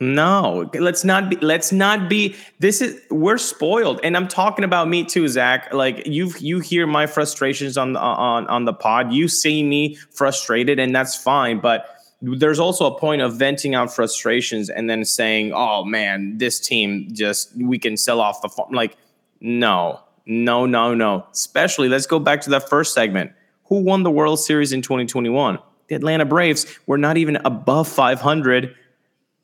No, 0.00 0.68
let's 0.74 1.04
not 1.04 1.30
be. 1.30 1.36
Let's 1.36 1.70
not 1.70 2.10
be. 2.10 2.34
This 2.58 2.80
is 2.80 3.00
we're 3.08 3.38
spoiled, 3.38 4.00
and 4.02 4.16
I'm 4.16 4.26
talking 4.26 4.64
about 4.64 4.88
me 4.88 5.04
too, 5.04 5.28
Zach. 5.28 5.72
Like 5.72 6.04
you, 6.08 6.32
you 6.40 6.58
hear 6.58 6.88
my 6.88 7.06
frustrations 7.06 7.78
on 7.78 7.92
the 7.92 8.00
on 8.00 8.48
on 8.48 8.64
the 8.64 8.72
pod. 8.72 9.12
You 9.12 9.28
see 9.28 9.62
me 9.62 9.94
frustrated, 10.10 10.80
and 10.80 10.92
that's 10.92 11.14
fine. 11.14 11.60
But 11.60 11.86
there's 12.20 12.58
also 12.58 12.92
a 12.92 12.98
point 12.98 13.22
of 13.22 13.36
venting 13.36 13.76
out 13.76 13.94
frustrations 13.94 14.68
and 14.68 14.90
then 14.90 15.04
saying, 15.04 15.52
"Oh 15.54 15.84
man, 15.84 16.36
this 16.38 16.58
team 16.58 17.06
just 17.12 17.56
we 17.56 17.78
can 17.78 17.96
sell 17.96 18.20
off 18.20 18.42
the 18.42 18.48
farm." 18.48 18.72
Like, 18.72 18.96
no, 19.40 20.00
no, 20.26 20.66
no, 20.66 20.94
no. 20.94 21.26
Especially, 21.32 21.88
let's 21.88 22.06
go 22.06 22.18
back 22.18 22.40
to 22.42 22.50
that 22.50 22.68
first 22.68 22.94
segment. 22.94 23.32
Who 23.66 23.80
won 23.80 24.02
the 24.02 24.10
World 24.10 24.40
Series 24.40 24.72
in 24.72 24.82
2021? 24.82 25.58
The 25.88 25.94
Atlanta 25.94 26.24
Braves 26.24 26.66
were 26.86 26.98
not 26.98 27.16
even 27.16 27.36
above 27.44 27.88
500 27.88 28.74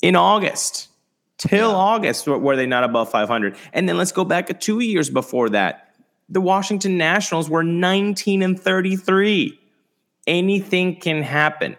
in 0.03 0.17
August. 0.17 0.89
Till 1.39 1.71
yeah. 1.71 1.77
August 1.77 2.27
were 2.27 2.57
they 2.57 2.67
not 2.67 2.85
above 2.85 3.11
500. 3.11 3.57
And 3.73 3.89
then 3.89 3.97
let's 3.97 4.13
go 4.13 4.25
back 4.25 4.59
two 4.61 4.81
years 4.81 5.09
before 5.09 5.51
that. 5.51 5.95
The 6.29 6.41
Washington 6.41 6.99
Nationals 6.99 7.49
were 7.49 7.63
19 7.63 8.43
and 8.43 8.59
33. 8.59 9.59
Anything 10.27 10.97
can 10.97 11.23
happen. 11.23 11.77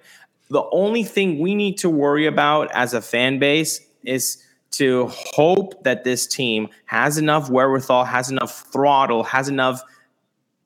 The 0.50 0.64
only 0.72 1.04
thing 1.04 1.40
we 1.40 1.56
need 1.56 1.78
to 1.80 1.90
worry 1.90 2.26
about 2.26 2.72
as 2.72 2.94
a 2.94 3.02
fan 3.02 3.38
base 3.38 3.82
is 4.04 4.44
to 4.72 5.08
hope 5.10 5.84
that 5.84 6.04
this 6.04 6.28
team 6.28 6.70
has 6.86 7.18
enough 7.18 7.50
wherewithal, 7.50 8.06
has 8.06 8.30
enough 8.30 8.72
throttle, 8.72 9.24
has 9.24 9.50
enough 9.50 9.82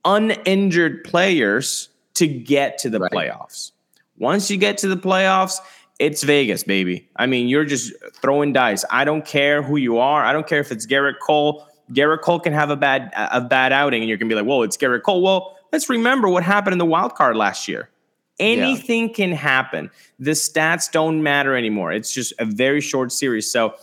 uninjured 0.06 1.04
players 1.04 1.90
to 2.16 2.28
get 2.28 2.78
to 2.80 2.90
the 2.90 3.00
right. 3.00 3.12
playoffs. 3.12 3.72
Once 4.18 4.52
you 4.52 4.58
get 4.58 4.78
to 4.80 4.88
the 4.88 4.98
playoffs, 4.98 5.58
it's 6.00 6.24
Vegas, 6.24 6.64
baby. 6.64 7.08
I 7.16 7.26
mean, 7.26 7.48
you're 7.48 7.66
just 7.66 7.94
throwing 8.22 8.54
dice. 8.54 8.84
I 8.90 9.06
don't 9.06 9.26
care 9.26 9.62
who 9.62 9.78
you 9.78 9.98
are. 9.98 10.24
I 10.24 10.34
don't 10.34 10.48
care 10.48 10.60
if 10.60 10.72
it's 10.72 10.86
Gerrit 10.86 11.20
Cole. 11.22 11.68
Gerrit 11.92 12.22
Cole 12.22 12.40
can 12.40 12.54
have 12.54 12.70
a 12.70 12.76
bad 12.76 13.12
a 13.16 13.42
bad 13.42 13.72
outing, 13.72 14.02
and 14.02 14.10
you're 14.10 14.18
gonna 14.18 14.30
be 14.30 14.36
like, 14.36 14.46
"Whoa, 14.46 14.64
it's 14.64 14.78
Gerrit 14.78 15.04
Cole." 15.04 15.22
Well, 15.22 15.58
let's 15.72 15.90
remember 15.90 16.30
what 16.30 16.44
happened 16.44 16.74
in 16.74 16.78
the 16.78 16.86
wild 16.86 17.16
card 17.16 17.36
last 17.36 17.68
year. 17.68 17.90
Anything 18.40 19.10
yeah. 19.10 19.14
can 19.14 19.32
happen. 19.32 19.92
The 20.20 20.32
stats 20.32 20.92
don't 20.92 21.22
matter 21.22 21.56
anymore. 21.56 21.92
It's 21.92 22.12
just 22.12 22.34
a 22.40 22.46
very 22.46 22.82
short 22.82 23.12
series. 23.12 23.52
So 23.52 23.76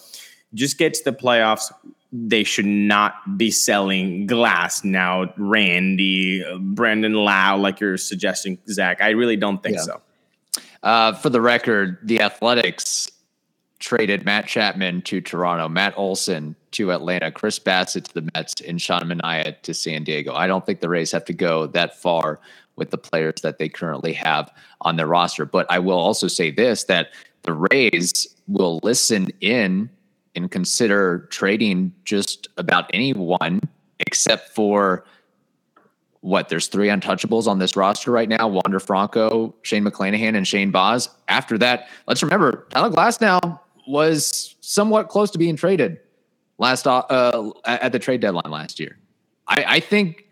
just 0.54 0.78
get 0.78 0.95
to 0.95 1.04
the 1.04 1.12
playoffs. 1.12 1.73
They 2.12 2.42
should 2.42 2.66
not 2.66 3.38
be 3.38 3.50
selling 3.50 4.26
glasnow, 4.26 5.33
Randy, 5.37 6.45
Brandon 6.59 7.14
Lowe, 7.14 7.57
like 7.57 7.80
you're 7.80 7.97
suggesting, 7.97 8.59
Zach. 8.69 9.00
I 9.00 9.11
really 9.11 9.37
don't 9.37 9.62
think 9.62 9.76
yeah. 9.76 9.83
so. 9.83 10.00
Uh, 10.83 11.12
for 11.12 11.30
the 11.30 11.40
record, 11.40 11.99
the 12.02 12.21
Athletics 12.21 13.11
traded 13.78 14.25
Matt 14.25 14.47
Chapman 14.47 15.02
to 15.02 15.21
Toronto, 15.21 15.69
Matt 15.69 15.95
Olson 15.97 16.54
to 16.73 16.92
Atlanta, 16.92 17.30
Chris 17.30 17.59
Bassitt 17.59 18.04
to 18.04 18.14
the 18.14 18.30
Mets, 18.35 18.61
and 18.61 18.80
Sean 18.80 19.02
Manaea 19.02 19.61
to 19.62 19.75
San 19.75 20.04
Diego. 20.04 20.35
I 20.35 20.47
don't 20.47 20.64
think 20.64 20.80
the 20.80 20.88
Rays 20.88 21.12
have 21.12 21.25
to 21.26 21.33
go 21.33 21.66
that 21.69 22.00
far 22.00 22.40
with 22.76 22.90
the 22.90 22.99
players 22.99 23.40
that 23.42 23.59
they 23.59 23.69
currently 23.69 24.12
have 24.12 24.50
on 24.83 24.97
their 24.97 25.07
roster. 25.07 25.45
But 25.45 25.66
I 25.71 25.78
will 25.78 25.99
also 25.99 26.28
say 26.28 26.50
this 26.50 26.85
that 26.85 27.09
the 27.42 27.54
Rays 27.54 28.26
will 28.49 28.80
listen 28.83 29.28
in 29.40 29.90
and 30.35 30.51
consider 30.51 31.29
trading 31.31 31.93
just 32.05 32.49
about 32.57 32.91
anyone 32.93 33.61
except 33.99 34.51
for 34.51 35.05
what 36.21 36.49
there's 36.49 36.67
three 36.67 36.89
untouchables 36.89 37.47
on 37.47 37.59
this 37.59 37.77
roster 37.77 38.11
right 38.11 38.29
now 38.29 38.47
wander 38.47 38.79
franco 38.79 39.55
shane 39.63 39.85
mcclanahan 39.85 40.37
and 40.37 40.47
shane 40.47 40.71
baz. 40.71 41.09
After 41.29 41.57
that 41.59 41.89
let's 42.07 42.23
remember 42.23 42.67
tyler 42.71 42.91
glasnow 42.91 43.59
was 43.87 44.55
somewhat 44.61 45.09
close 45.09 45.31
to 45.31 45.39
being 45.39 45.57
traded 45.57 45.99
last 46.59 46.87
uh, 46.87 47.51
at 47.65 47.91
the 47.93 47.99
trade 47.99 48.21
deadline 48.21 48.51
last 48.51 48.79
year. 48.79 48.99
I, 49.49 49.65
I 49.67 49.81
think 49.81 50.27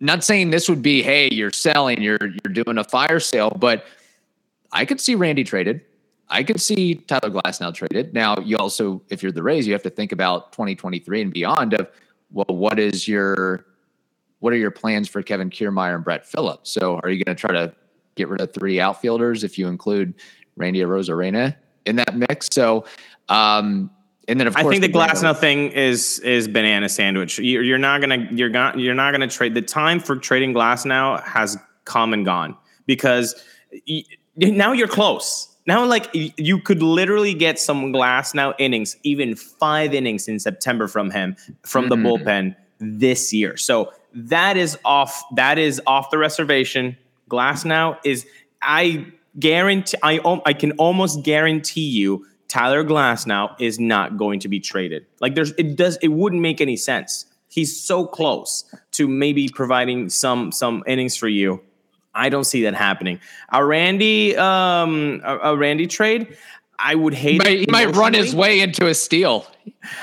not 0.00 0.22
saying 0.22 0.50
this 0.50 0.68
would 0.68 0.82
be 0.82 1.02
hey 1.02 1.28
you're 1.32 1.52
selling 1.52 2.00
you're 2.02 2.18
you're 2.20 2.52
doing 2.52 2.78
a 2.78 2.84
fire 2.84 3.18
sale 3.18 3.50
but 3.58 3.86
i 4.72 4.84
could 4.84 5.00
see 5.00 5.14
randy 5.14 5.42
traded 5.42 5.80
i 6.28 6.42
could 6.42 6.60
see 6.60 6.94
tyler 6.94 7.30
Glasnow 7.30 7.72
traded 7.74 8.12
now 8.14 8.36
you 8.38 8.56
also 8.56 9.02
if 9.10 9.22
you're 9.22 9.32
the 9.32 9.42
rays 9.42 9.66
you 9.66 9.72
have 9.72 9.82
to 9.82 9.90
think 9.90 10.12
about 10.12 10.52
2023 10.52 11.22
and 11.22 11.32
beyond 11.32 11.74
of 11.74 11.88
well 12.30 12.46
what 12.48 12.78
is 12.78 13.06
your 13.06 13.66
what 14.40 14.52
are 14.52 14.56
your 14.56 14.70
plans 14.70 15.08
for 15.08 15.22
Kevin 15.22 15.50
Kiermaier 15.50 15.94
and 15.94 16.04
Brett 16.04 16.26
Phillips? 16.26 16.70
So 16.70 17.00
are 17.02 17.10
you 17.10 17.24
going 17.24 17.36
to 17.36 17.40
try 17.40 17.52
to 17.52 17.74
get 18.14 18.28
rid 18.28 18.40
of 18.40 18.52
three 18.52 18.80
outfielders 18.80 19.44
if 19.44 19.58
you 19.58 19.68
include 19.68 20.14
Randy 20.56 20.80
Arozarena 20.80 21.56
in 21.84 21.96
that 21.96 22.16
mix? 22.16 22.48
So, 22.52 22.84
um, 23.28 23.90
and 24.28 24.40
then 24.40 24.46
of 24.46 24.54
course, 24.54 24.66
I 24.66 24.70
think 24.70 24.82
the 24.82 24.98
Glasnow 24.98 25.36
thing 25.36 25.70
is 25.70 26.18
is 26.20 26.48
banana 26.48 26.88
sandwich. 26.88 27.38
You're, 27.38 27.62
you're 27.62 27.78
not 27.78 28.00
gonna 28.00 28.26
you're 28.32 28.48
not 28.48 28.78
you're 28.78 28.94
not 28.94 29.12
gonna 29.12 29.28
trade. 29.28 29.54
The 29.54 29.62
time 29.62 30.00
for 30.00 30.16
trading 30.16 30.52
Glasnow 30.52 31.22
has 31.22 31.56
come 31.84 32.12
and 32.12 32.24
gone 32.24 32.56
because 32.86 33.40
now 34.36 34.72
you're 34.72 34.88
close. 34.88 35.55
Now, 35.66 35.84
like 35.84 36.08
you 36.12 36.60
could 36.60 36.82
literally 36.82 37.34
get 37.34 37.58
some 37.58 37.92
glasnow 37.92 38.54
innings, 38.58 38.96
even 39.02 39.34
five 39.34 39.94
innings 39.94 40.28
in 40.28 40.38
September 40.38 40.86
from 40.86 41.10
him 41.10 41.36
from 41.64 41.88
the 41.88 41.96
mm-hmm. 41.96 42.06
bullpen 42.06 42.56
this 42.78 43.32
year. 43.32 43.56
So 43.56 43.92
that 44.14 44.56
is 44.56 44.78
off. 44.84 45.22
That 45.34 45.58
is 45.58 45.80
off 45.86 46.10
the 46.10 46.18
reservation. 46.18 46.96
Glasnow 47.28 47.98
is. 48.04 48.26
I 48.62 49.06
guarantee. 49.38 49.98
I 50.02 50.40
I 50.46 50.52
can 50.52 50.72
almost 50.72 51.22
guarantee 51.22 51.88
you 51.88 52.26
Tyler 52.48 52.84
Glasnow 52.84 53.54
is 53.60 53.78
not 53.78 54.16
going 54.16 54.40
to 54.40 54.48
be 54.48 54.60
traded. 54.60 55.06
Like 55.20 55.34
there's 55.34 55.52
it 55.52 55.76
does 55.76 55.98
it 56.00 56.08
wouldn't 56.08 56.42
make 56.42 56.60
any 56.60 56.76
sense. 56.76 57.26
He's 57.48 57.78
so 57.80 58.06
close 58.06 58.64
to 58.92 59.08
maybe 59.08 59.48
providing 59.48 60.08
some 60.10 60.52
some 60.52 60.84
innings 60.86 61.16
for 61.16 61.28
you 61.28 61.60
I 62.16 62.28
don't 62.30 62.44
see 62.44 62.62
that 62.62 62.74
happening. 62.74 63.20
A 63.50 63.64
Randy, 63.64 64.36
um, 64.36 65.20
a, 65.24 65.38
a 65.38 65.56
Randy 65.56 65.86
trade, 65.86 66.36
I 66.78 66.94
would 66.94 67.14
hate. 67.14 67.32
He 67.32 67.38
might, 67.38 67.58
he 67.58 67.66
might 67.68 67.94
run 67.96 68.14
his 68.14 68.34
way 68.34 68.60
into 68.60 68.86
a 68.86 68.94
steal. 68.94 69.46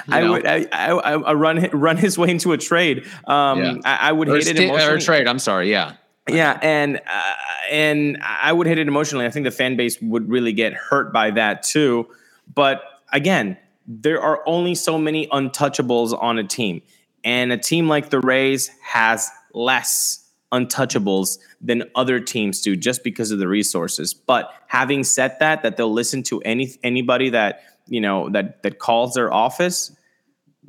I 0.08 0.22
know? 0.22 0.32
would, 0.34 0.46
I, 0.46 0.68
I, 0.72 0.92
I, 0.92 1.34
run 1.34 1.70
run 1.74 1.98
his 1.98 2.18
way 2.18 2.30
into 2.30 2.52
a 2.54 2.58
trade. 2.58 3.06
Um, 3.26 3.64
yeah. 3.64 3.76
I, 3.84 4.10
I, 4.10 4.12
would 4.12 4.30
or 4.30 4.36
hate 4.36 4.46
st- 4.46 4.60
it 4.60 4.64
emotionally. 4.64 4.96
Or 4.96 5.00
trade. 5.00 5.28
I'm 5.28 5.40
sorry. 5.40 5.70
Yeah. 5.70 5.94
Yeah, 6.30 6.58
and 6.62 7.02
uh, 7.06 7.34
and 7.70 8.18
I 8.24 8.54
would 8.54 8.66
hate 8.66 8.78
it 8.78 8.88
emotionally. 8.88 9.26
I 9.26 9.30
think 9.30 9.44
the 9.44 9.52
fan 9.52 9.76
base 9.76 10.02
would 10.02 10.30
really 10.30 10.54
get 10.54 10.74
hurt 10.74 11.12
by 11.12 11.32
that 11.32 11.64
too. 11.64 12.08
But 12.54 12.82
again, 13.12 13.58
there 13.88 14.22
are 14.22 14.42
only 14.46 14.74
so 14.74 14.98
many 14.98 15.28
untouchables 15.28 16.18
on 16.18 16.38
a 16.38 16.44
team, 16.46 16.82
and 17.26 17.52
a 17.52 17.58
team 17.58 17.90
like 17.90 18.10
the 18.10 18.22
Rays 18.22 18.72
has 18.82 19.30
less 19.54 20.23
untouchables 20.54 21.40
than 21.60 21.84
other 21.96 22.20
teams 22.20 22.62
do 22.62 22.76
just 22.76 23.04
because 23.04 23.32
of 23.32 23.40
the 23.40 23.48
resources. 23.48 24.14
But 24.14 24.54
having 24.68 25.04
said 25.04 25.36
that, 25.40 25.64
that 25.64 25.76
they'll 25.76 25.92
listen 25.92 26.24
to 26.24 26.40
any 26.42 26.72
anybody 26.84 27.30
that 27.32 27.64
you 27.88 28.00
know 28.00 28.30
that 28.30 28.64
that 28.64 28.80
calls 28.80 29.16
their 29.16 29.34
office. 29.34 29.92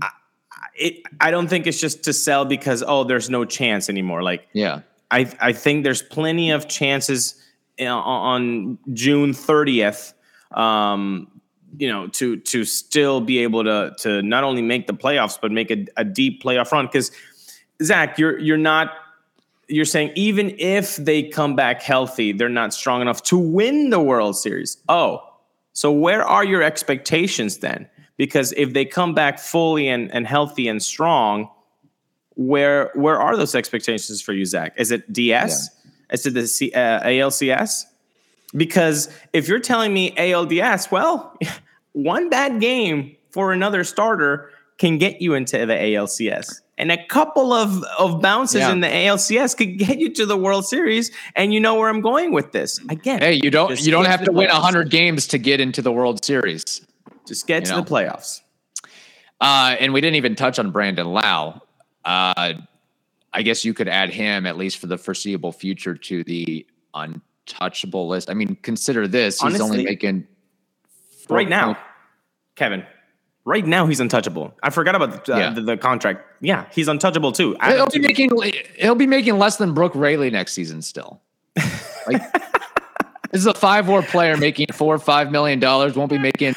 I, 0.02 0.08
it, 0.74 1.02
I 1.20 1.30
don't 1.30 1.48
think 1.48 1.66
it's 1.66 1.80
just 1.80 2.02
to 2.04 2.12
sell 2.12 2.44
because 2.44 2.82
oh, 2.86 3.04
there's 3.04 3.30
no 3.30 3.44
chance 3.44 3.88
anymore. 3.88 4.22
Like 4.22 4.48
yeah, 4.52 4.80
I 5.10 5.30
I 5.40 5.52
think 5.52 5.84
there's 5.84 6.02
plenty 6.02 6.50
of 6.50 6.66
chances 6.66 7.40
on 7.80 8.78
June 8.92 9.32
30th. 9.32 10.14
Um, 10.52 11.30
you 11.76 11.88
know, 11.88 12.06
to 12.06 12.36
to 12.36 12.64
still 12.64 13.20
be 13.20 13.38
able 13.38 13.64
to 13.64 13.94
to 13.98 14.22
not 14.22 14.44
only 14.44 14.62
make 14.62 14.86
the 14.86 14.94
playoffs 14.94 15.38
but 15.40 15.52
make 15.52 15.70
a, 15.70 15.86
a 15.96 16.04
deep 16.04 16.42
playoff 16.42 16.72
run 16.72 16.86
because 16.86 17.10
Zach, 17.82 18.18
you're 18.18 18.38
you're 18.38 18.56
not 18.56 18.92
you're 19.68 19.84
saying 19.84 20.12
even 20.14 20.54
if 20.58 20.96
they 20.96 21.22
come 21.22 21.56
back 21.56 21.82
healthy, 21.82 22.32
they're 22.32 22.48
not 22.48 22.74
strong 22.74 23.00
enough 23.00 23.22
to 23.24 23.38
win 23.38 23.90
the 23.90 24.00
World 24.00 24.36
Series. 24.36 24.78
Oh, 24.88 25.22
so 25.72 25.90
where 25.90 26.24
are 26.24 26.44
your 26.44 26.62
expectations 26.62 27.58
then? 27.58 27.88
Because 28.16 28.52
if 28.56 28.72
they 28.72 28.84
come 28.84 29.14
back 29.14 29.38
fully 29.38 29.88
and, 29.88 30.12
and 30.12 30.26
healthy 30.26 30.68
and 30.68 30.82
strong, 30.82 31.50
where 32.36 32.90
where 32.94 33.20
are 33.20 33.36
those 33.36 33.54
expectations 33.54 34.20
for 34.20 34.32
you, 34.32 34.44
Zach? 34.44 34.74
Is 34.76 34.90
it 34.90 35.12
DS? 35.12 35.68
Yeah. 35.68 36.14
Is 36.14 36.26
it 36.26 36.34
the 36.34 36.46
C, 36.46 36.72
uh, 36.72 37.00
ALCS? 37.00 37.84
Because 38.56 39.08
if 39.32 39.48
you're 39.48 39.58
telling 39.58 39.92
me 39.92 40.12
ALDS, 40.12 40.90
well, 40.90 41.36
one 41.92 42.30
bad 42.30 42.60
game 42.60 43.16
for 43.30 43.52
another 43.52 43.82
starter 43.82 44.50
can 44.78 44.98
get 44.98 45.20
you 45.20 45.34
into 45.34 45.66
the 45.66 45.74
ALCS 45.74 46.60
and 46.78 46.90
a 46.90 47.06
couple 47.06 47.52
of 47.52 47.82
of 47.98 48.20
bounces 48.20 48.60
yeah. 48.60 48.72
in 48.72 48.80
the 48.80 48.88
ALCS 48.88 49.56
could 49.56 49.78
get 49.78 49.98
you 49.98 50.12
to 50.14 50.26
the 50.26 50.36
World 50.36 50.66
Series. 50.66 51.10
And 51.36 51.54
you 51.54 51.60
know 51.60 51.74
where 51.74 51.88
I'm 51.88 52.00
going 52.00 52.32
with 52.32 52.52
this. 52.52 52.78
Again, 52.88 53.20
hey, 53.20 53.40
you 53.42 53.50
don't 53.50 53.80
you 53.80 53.90
don't 53.90 54.06
have 54.06 54.24
to 54.24 54.32
win 54.32 54.48
hundred 54.50 54.90
games 54.90 55.26
to 55.28 55.38
get 55.38 55.60
into 55.60 55.82
the 55.82 55.92
World 55.92 56.24
Series. 56.24 56.84
Just 57.26 57.46
get 57.46 57.62
you 57.62 57.66
to 57.66 57.72
know? 57.72 57.80
the 57.82 57.90
playoffs. 57.90 58.40
Uh, 59.40 59.76
and 59.78 59.92
we 59.92 60.00
didn't 60.00 60.16
even 60.16 60.34
touch 60.34 60.58
on 60.58 60.70
Brandon 60.70 61.06
Lowe. 61.06 61.60
Uh, 62.04 62.54
I 63.32 63.42
guess 63.42 63.64
you 63.64 63.74
could 63.74 63.88
add 63.88 64.10
him 64.10 64.46
at 64.46 64.56
least 64.56 64.78
for 64.78 64.86
the 64.86 64.96
foreseeable 64.96 65.52
future 65.52 65.94
to 65.96 66.24
the 66.24 66.66
untouchable 66.94 68.08
list. 68.08 68.30
I 68.30 68.34
mean, 68.34 68.56
consider 68.62 69.08
this: 69.08 69.40
he's 69.40 69.60
only 69.60 69.84
making 69.84 70.26
right 71.28 71.48
now, 71.48 71.78
Kevin. 72.56 72.84
Right 73.46 73.66
now, 73.66 73.86
he's 73.86 74.00
untouchable. 74.00 74.54
I 74.62 74.70
forgot 74.70 74.94
about 74.94 75.26
the, 75.26 75.34
uh, 75.34 75.38
yeah. 75.38 75.50
the, 75.50 75.60
the, 75.60 75.76
contract. 75.76 76.24
Yeah, 76.40 76.64
he's 76.72 76.88
untouchable 76.88 77.30
too. 77.30 77.56
He'll 77.62 77.86
be 77.88 77.98
making 77.98 78.30
he'll 78.78 78.94
be 78.94 79.06
making 79.06 79.38
less 79.38 79.58
than 79.58 79.74
Brooke 79.74 79.94
Raley 79.94 80.30
next 80.30 80.52
season 80.52 80.82
still. 80.82 81.20
Like 82.06 82.20
this 83.32 83.40
is 83.40 83.46
a 83.46 83.54
five 83.54 83.88
war 83.88 84.02
player 84.02 84.36
making 84.36 84.66
four 84.74 84.94
or 84.94 84.98
five 84.98 85.32
million 85.32 85.58
dollars. 85.58 85.96
Won't 85.96 86.10
be 86.10 86.18
making 86.18 86.52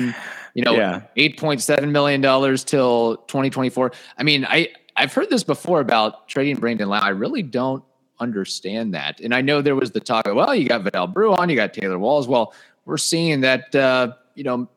you 0.53 0.61
know 0.61 0.75
yeah. 0.75 1.03
eight 1.15 1.39
point 1.39 1.61
seven 1.61 1.93
million 1.93 2.19
dollars 2.19 2.65
till 2.65 3.15
twenty 3.27 3.49
twenty 3.49 3.69
four. 3.69 3.93
I 4.17 4.23
mean, 4.23 4.43
I 4.43 4.67
I've 4.97 5.13
heard 5.13 5.29
this 5.29 5.43
before 5.43 5.79
about 5.79 6.27
trading 6.27 6.57
Brandon 6.57 6.89
Lowe. 6.89 6.97
I 6.97 7.09
really 7.09 7.43
don't 7.43 7.81
understand 8.19 8.93
that. 8.93 9.21
And 9.21 9.33
I 9.33 9.39
know 9.39 9.61
there 9.61 9.75
was 9.75 9.91
the 9.91 9.99
talk. 9.99 10.27
Of, 10.27 10.35
well, 10.35 10.53
you 10.53 10.67
got 10.67 10.83
Vidal 10.83 11.07
Bruján, 11.07 11.49
you 11.49 11.55
got 11.55 11.73
Taylor 11.73 11.97
Walls. 11.97 12.27
Well, 12.27 12.53
we're 12.85 12.97
seeing 12.97 13.41
that 13.41 13.73
uh, 13.73 14.13
you 14.35 14.43
know 14.43 14.67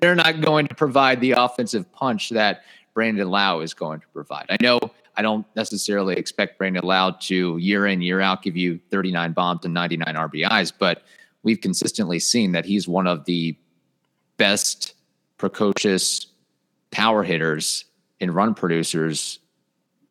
they're 0.00 0.14
not 0.14 0.40
going 0.40 0.66
to 0.68 0.74
provide 0.74 1.20
the 1.20 1.32
offensive 1.32 1.90
punch 1.92 2.30
that 2.30 2.62
Brandon 2.94 3.28
Lowe 3.28 3.60
is 3.60 3.74
going 3.74 4.00
to 4.00 4.06
provide. 4.08 4.46
I 4.50 4.56
know 4.60 4.80
I 5.16 5.22
don't 5.22 5.46
necessarily 5.56 6.16
expect 6.16 6.58
Brandon 6.58 6.84
Lowe 6.84 7.14
to 7.22 7.56
year 7.58 7.86
in, 7.86 8.00
year 8.00 8.20
out 8.20 8.42
give 8.42 8.56
you 8.56 8.80
39 8.90 9.32
bombs 9.32 9.64
and 9.64 9.74
99 9.74 10.14
RBIs, 10.14 10.72
but 10.78 11.02
we've 11.42 11.60
consistently 11.60 12.18
seen 12.18 12.52
that 12.52 12.64
he's 12.64 12.88
one 12.88 13.06
of 13.06 13.24
the 13.24 13.56
best 14.36 14.94
precocious 15.38 16.26
power 16.90 17.22
hitters 17.22 17.84
and 18.20 18.34
run 18.34 18.54
producers 18.54 19.38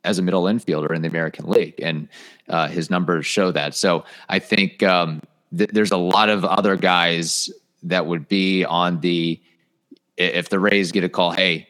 as 0.03 0.19
a 0.19 0.21
middle 0.21 0.43
infielder 0.43 0.95
in 0.95 1.01
the 1.01 1.07
American 1.07 1.47
League. 1.49 1.79
And 1.81 2.09
uh, 2.49 2.67
his 2.67 2.89
numbers 2.89 3.25
show 3.25 3.51
that. 3.51 3.75
So 3.75 4.03
I 4.29 4.39
think 4.39 4.83
um, 4.83 5.21
th- 5.55 5.69
there's 5.71 5.91
a 5.91 5.97
lot 5.97 6.29
of 6.29 6.43
other 6.43 6.75
guys 6.75 7.49
that 7.83 8.05
would 8.05 8.27
be 8.27 8.65
on 8.65 8.99
the 8.99 9.39
if 10.25 10.49
the 10.49 10.59
Rays 10.59 10.91
get 10.91 11.03
a 11.03 11.09
call, 11.09 11.31
hey, 11.31 11.67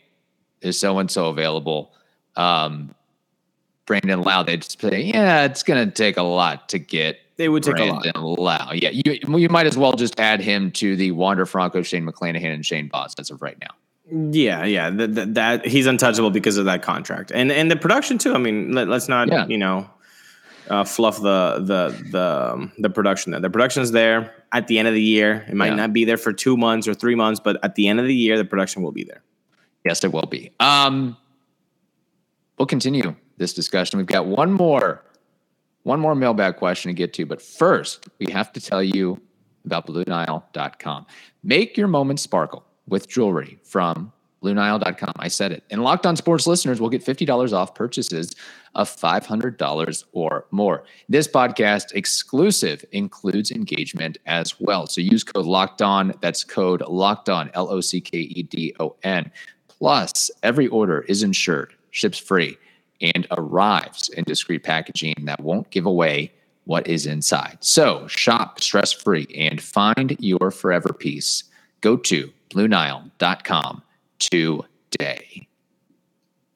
is 0.62 0.80
so 0.80 1.00
and 1.00 1.10
so 1.10 1.28
available? 1.28 1.94
Um, 2.36 2.94
Brandon 3.86 4.22
Lowe, 4.22 4.44
they'd 4.44 4.64
say, 4.64 5.02
yeah, 5.02 5.44
it's 5.46 5.64
going 5.64 5.86
to 5.86 5.92
take 5.92 6.18
a 6.18 6.24
lot 6.24 6.70
to 6.70 6.80
get. 6.80 7.20
They 7.38 7.50
would 7.50 7.64
take 7.64 7.76
Brandon 7.76 8.16
a 8.16 8.26
lot. 8.26 8.70
Lowe. 8.70 8.74
Yeah, 8.74 8.90
you 8.90 9.38
you 9.38 9.50
might 9.50 9.66
as 9.66 9.78
well 9.78 9.94
just 9.94 10.20
add 10.20 10.42
him 10.42 10.72
to 10.74 10.96
the 10.96 11.12
Wander 11.12 11.46
Franco, 11.46 11.82
Shane 11.82 12.06
McClanahan, 12.06 12.54
and 12.54 12.66
Shane 12.66 12.88
Baz 12.88 13.16
as 13.18 13.32
of 13.32 13.42
right 13.42 13.58
now. 13.60 14.32
Yeah, 14.32 14.66
yeah, 14.66 14.90
that, 14.90 15.34
that 15.36 15.66
he's 15.66 15.88
untouchable 15.88 16.32
because 16.32 16.58
of 16.58 16.66
that 16.66 16.84
contract, 16.84 17.32
and 17.32 17.52
and 17.52 17.72
the 17.72 17.76
production 17.76 18.18
too. 18.18 18.34
I 18.34 18.38
mean, 18.38 18.74
let, 18.74 18.90
us 18.90 19.08
not 19.08 19.30
yeah. 19.30 19.48
you 19.48 19.58
know 19.58 19.90
uh, 20.72 20.86
fluff 20.86 21.18
the 21.18 21.58
the 21.60 22.10
the 22.10 22.54
um, 22.54 22.72
the 22.78 22.90
production 22.90 23.32
there. 23.32 23.42
The 23.42 23.50
production's 23.50 23.92
there 23.92 24.34
at 24.54 24.68
the 24.68 24.80
end 24.80 24.88
of 24.88 24.94
the 24.94 25.02
year. 25.02 25.46
It 25.48 25.54
might 25.54 25.68
yeah. 25.68 25.76
not 25.76 25.94
be 25.94 26.06
there 26.06 26.18
for 26.18 26.32
two 26.32 26.56
months 26.56 26.88
or 26.88 26.94
three 26.94 27.16
months, 27.16 27.40
but 27.40 27.60
at 27.64 27.76
the 27.76 27.88
end 27.88 28.00
of 28.00 28.06
the 28.06 28.16
year, 28.16 28.38
the 28.38 28.46
production 28.46 28.82
will 28.82 28.94
be 28.94 29.04
there. 29.04 29.22
Yes, 29.84 30.04
it 30.04 30.14
will 30.14 30.26
be. 30.26 30.52
Um, 30.60 31.18
we'll 32.58 32.68
continue 32.68 33.16
this 33.38 33.54
discussion. 33.54 33.98
We've 33.98 34.08
got 34.08 34.28
one 34.28 34.54
more, 34.54 35.04
one 35.84 36.00
more 36.00 36.16
mailbag 36.16 36.56
question 36.56 36.90
to 36.90 36.94
get 36.94 37.14
to, 37.14 37.26
but 37.26 37.42
first 37.42 38.08
we 38.20 38.32
have 38.32 38.54
to 38.54 38.62
tell 38.62 38.82
you 38.82 39.20
about 39.66 39.88
BlueNile.com. 39.88 41.06
Make 41.44 41.76
your 41.76 41.88
moments 41.88 42.22
sparkle 42.22 42.66
with 42.88 43.10
jewelry 43.10 43.60
from 43.64 44.14
BlueNile.com. 44.44 45.14
I 45.18 45.28
said 45.28 45.52
it. 45.52 45.64
And 45.70 45.84
Locked 45.84 46.06
On 46.06 46.16
Sports 46.16 46.48
listeners 46.48 46.82
will 46.82 46.90
get 46.90 47.06
$50 47.06 47.54
off 47.54 47.76
purchases 47.76 48.36
of 48.76 48.90
$500 48.90 50.04
or 50.14 50.46
more. 50.52 50.84
This 51.10 51.28
podcast 51.28 51.94
exclusive 51.94 52.84
includes 52.92 53.52
engagement 53.52 54.18
as 54.26 54.60
well. 54.60 54.88
So 54.88 55.02
use 55.02 55.24
code 55.24 55.46
Locked 55.46 55.82
On. 55.82 56.14
That's 56.22 56.44
code 56.44 56.82
Locked 56.88 57.30
On, 57.30 57.52
L 57.54 57.70
O 57.70 57.82
C 57.82 58.02
K 58.02 58.20
E 58.20 58.44
D 58.44 58.76
O 58.80 58.96
N. 59.04 59.32
Plus, 59.68 60.32
every 60.44 60.68
order 60.68 61.02
is 61.02 61.24
insured, 61.24 61.74
ships 61.92 62.18
free, 62.18 62.58
and 63.02 63.28
arrives 63.32 64.10
in 64.10 64.24
discreet 64.24 64.64
packaging 64.64 65.16
that 65.26 65.40
won't 65.40 65.70
give 65.72 65.86
away 65.86 66.32
what 66.66 66.88
is 66.88 67.06
inside. 67.06 67.58
So 67.62 68.08
shop 68.08 68.62
stress 68.62 68.92
free 68.94 69.28
and 69.36 69.62
find 69.62 70.16
your 70.20 70.52
forever 70.52 70.94
piece. 70.94 71.46
Go 71.82 71.98
to 71.98 72.32
BlueNile.com 72.52 73.82
today. 74.30 75.48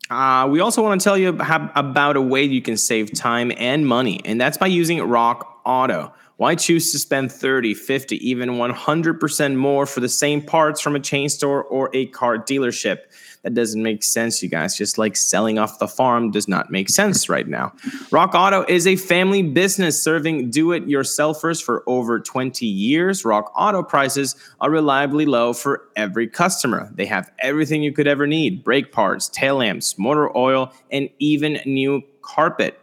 Uh, 0.10 0.47
we 0.49 0.60
also 0.60 0.84
want 0.84 1.01
to 1.01 1.04
tell 1.04 1.17
you 1.17 1.30
about 1.30 2.15
a 2.15 2.21
way 2.21 2.43
you 2.43 2.62
can 2.62 2.78
save 2.78 3.13
time 3.13 3.51
and 3.58 3.88
money, 3.88 4.21
and 4.23 4.39
that's 4.39 4.58
by 4.58 4.67
using 4.67 5.01
Rock 5.01 5.62
Auto. 5.65 6.13
Why 6.38 6.56
choose 6.56 6.91
to 6.91 6.99
spend 6.99 7.32
30, 7.32 7.73
50, 7.73 8.30
even 8.30 8.51
100% 8.51 9.56
more 9.56 9.86
for 9.86 10.01
the 10.01 10.10
same 10.10 10.41
parts 10.41 10.82
from 10.82 10.95
a 10.95 10.99
chain 10.99 11.30
store 11.30 11.63
or 11.63 11.89
a 11.93 12.08
car 12.08 12.38
dealership? 12.38 12.99
That 13.45 13.53
doesn't 13.53 13.84
make 13.84 14.01
sense, 14.01 14.41
you 14.41 14.49
guys. 14.49 14.75
Just 14.75 14.97
like 14.97 15.15
selling 15.15 15.60
off 15.60 15.77
the 15.77 15.88
farm 15.88 16.31
does 16.31 16.47
not 16.47 16.71
make 16.71 16.89
sense 16.89 17.29
right 17.29 17.47
now. 17.47 17.73
Rock 18.10 18.34
Auto 18.34 18.65
is 18.67 18.88
a 18.88 18.95
family 18.95 19.43
business 19.43 20.01
serving 20.01 20.49
do 20.49 20.71
it 20.71 20.88
yourselfers 20.88 21.62
for 21.63 21.84
over 21.86 22.19
20 22.19 22.65
years. 22.65 23.23
Rock 23.23 23.53
Auto 23.55 23.84
prices 23.84 24.36
are 24.62 24.71
reliably 24.71 25.27
low 25.27 25.53
for 25.53 25.84
every 25.95 26.27
customer. 26.27 26.89
They 26.95 27.05
have 27.05 27.31
everything 27.38 27.84
you 27.84 27.93
could 27.93 28.08
ever 28.08 28.25
need 28.25 28.63
brake 28.63 28.91
parts, 28.91 29.29
tail 29.29 29.58
lamps, 29.58 29.95
motor 29.99 30.36
oil, 30.36 30.73
and 30.91 31.08
even 31.19 31.60
new 31.67 32.01
carpet. 32.23 32.79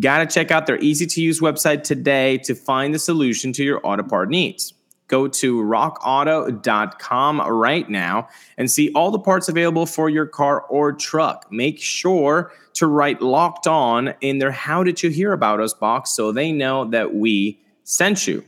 Got 0.00 0.18
to 0.18 0.26
check 0.26 0.50
out 0.50 0.66
their 0.66 0.80
easy 0.80 1.06
to 1.06 1.22
use 1.22 1.38
website 1.38 1.84
today 1.84 2.38
to 2.38 2.56
find 2.56 2.92
the 2.92 2.98
solution 2.98 3.52
to 3.52 3.62
your 3.62 3.80
auto 3.86 4.02
part 4.02 4.28
needs. 4.28 4.74
Go 5.10 5.26
to 5.26 5.60
rockauto.com 5.60 7.40
right 7.40 7.90
now 7.90 8.28
and 8.56 8.70
see 8.70 8.92
all 8.92 9.10
the 9.10 9.18
parts 9.18 9.48
available 9.48 9.84
for 9.84 10.08
your 10.08 10.24
car 10.24 10.60
or 10.62 10.92
truck. 10.92 11.50
Make 11.50 11.80
sure 11.80 12.52
to 12.74 12.86
write 12.86 13.20
locked 13.20 13.66
on 13.66 14.14
in 14.20 14.38
their 14.38 14.52
How 14.52 14.84
Did 14.84 15.02
You 15.02 15.10
Hear 15.10 15.32
About 15.32 15.58
Us 15.58 15.74
box 15.74 16.12
so 16.12 16.30
they 16.30 16.52
know 16.52 16.84
that 16.90 17.12
we 17.12 17.60
sent 17.82 18.28
you. 18.28 18.44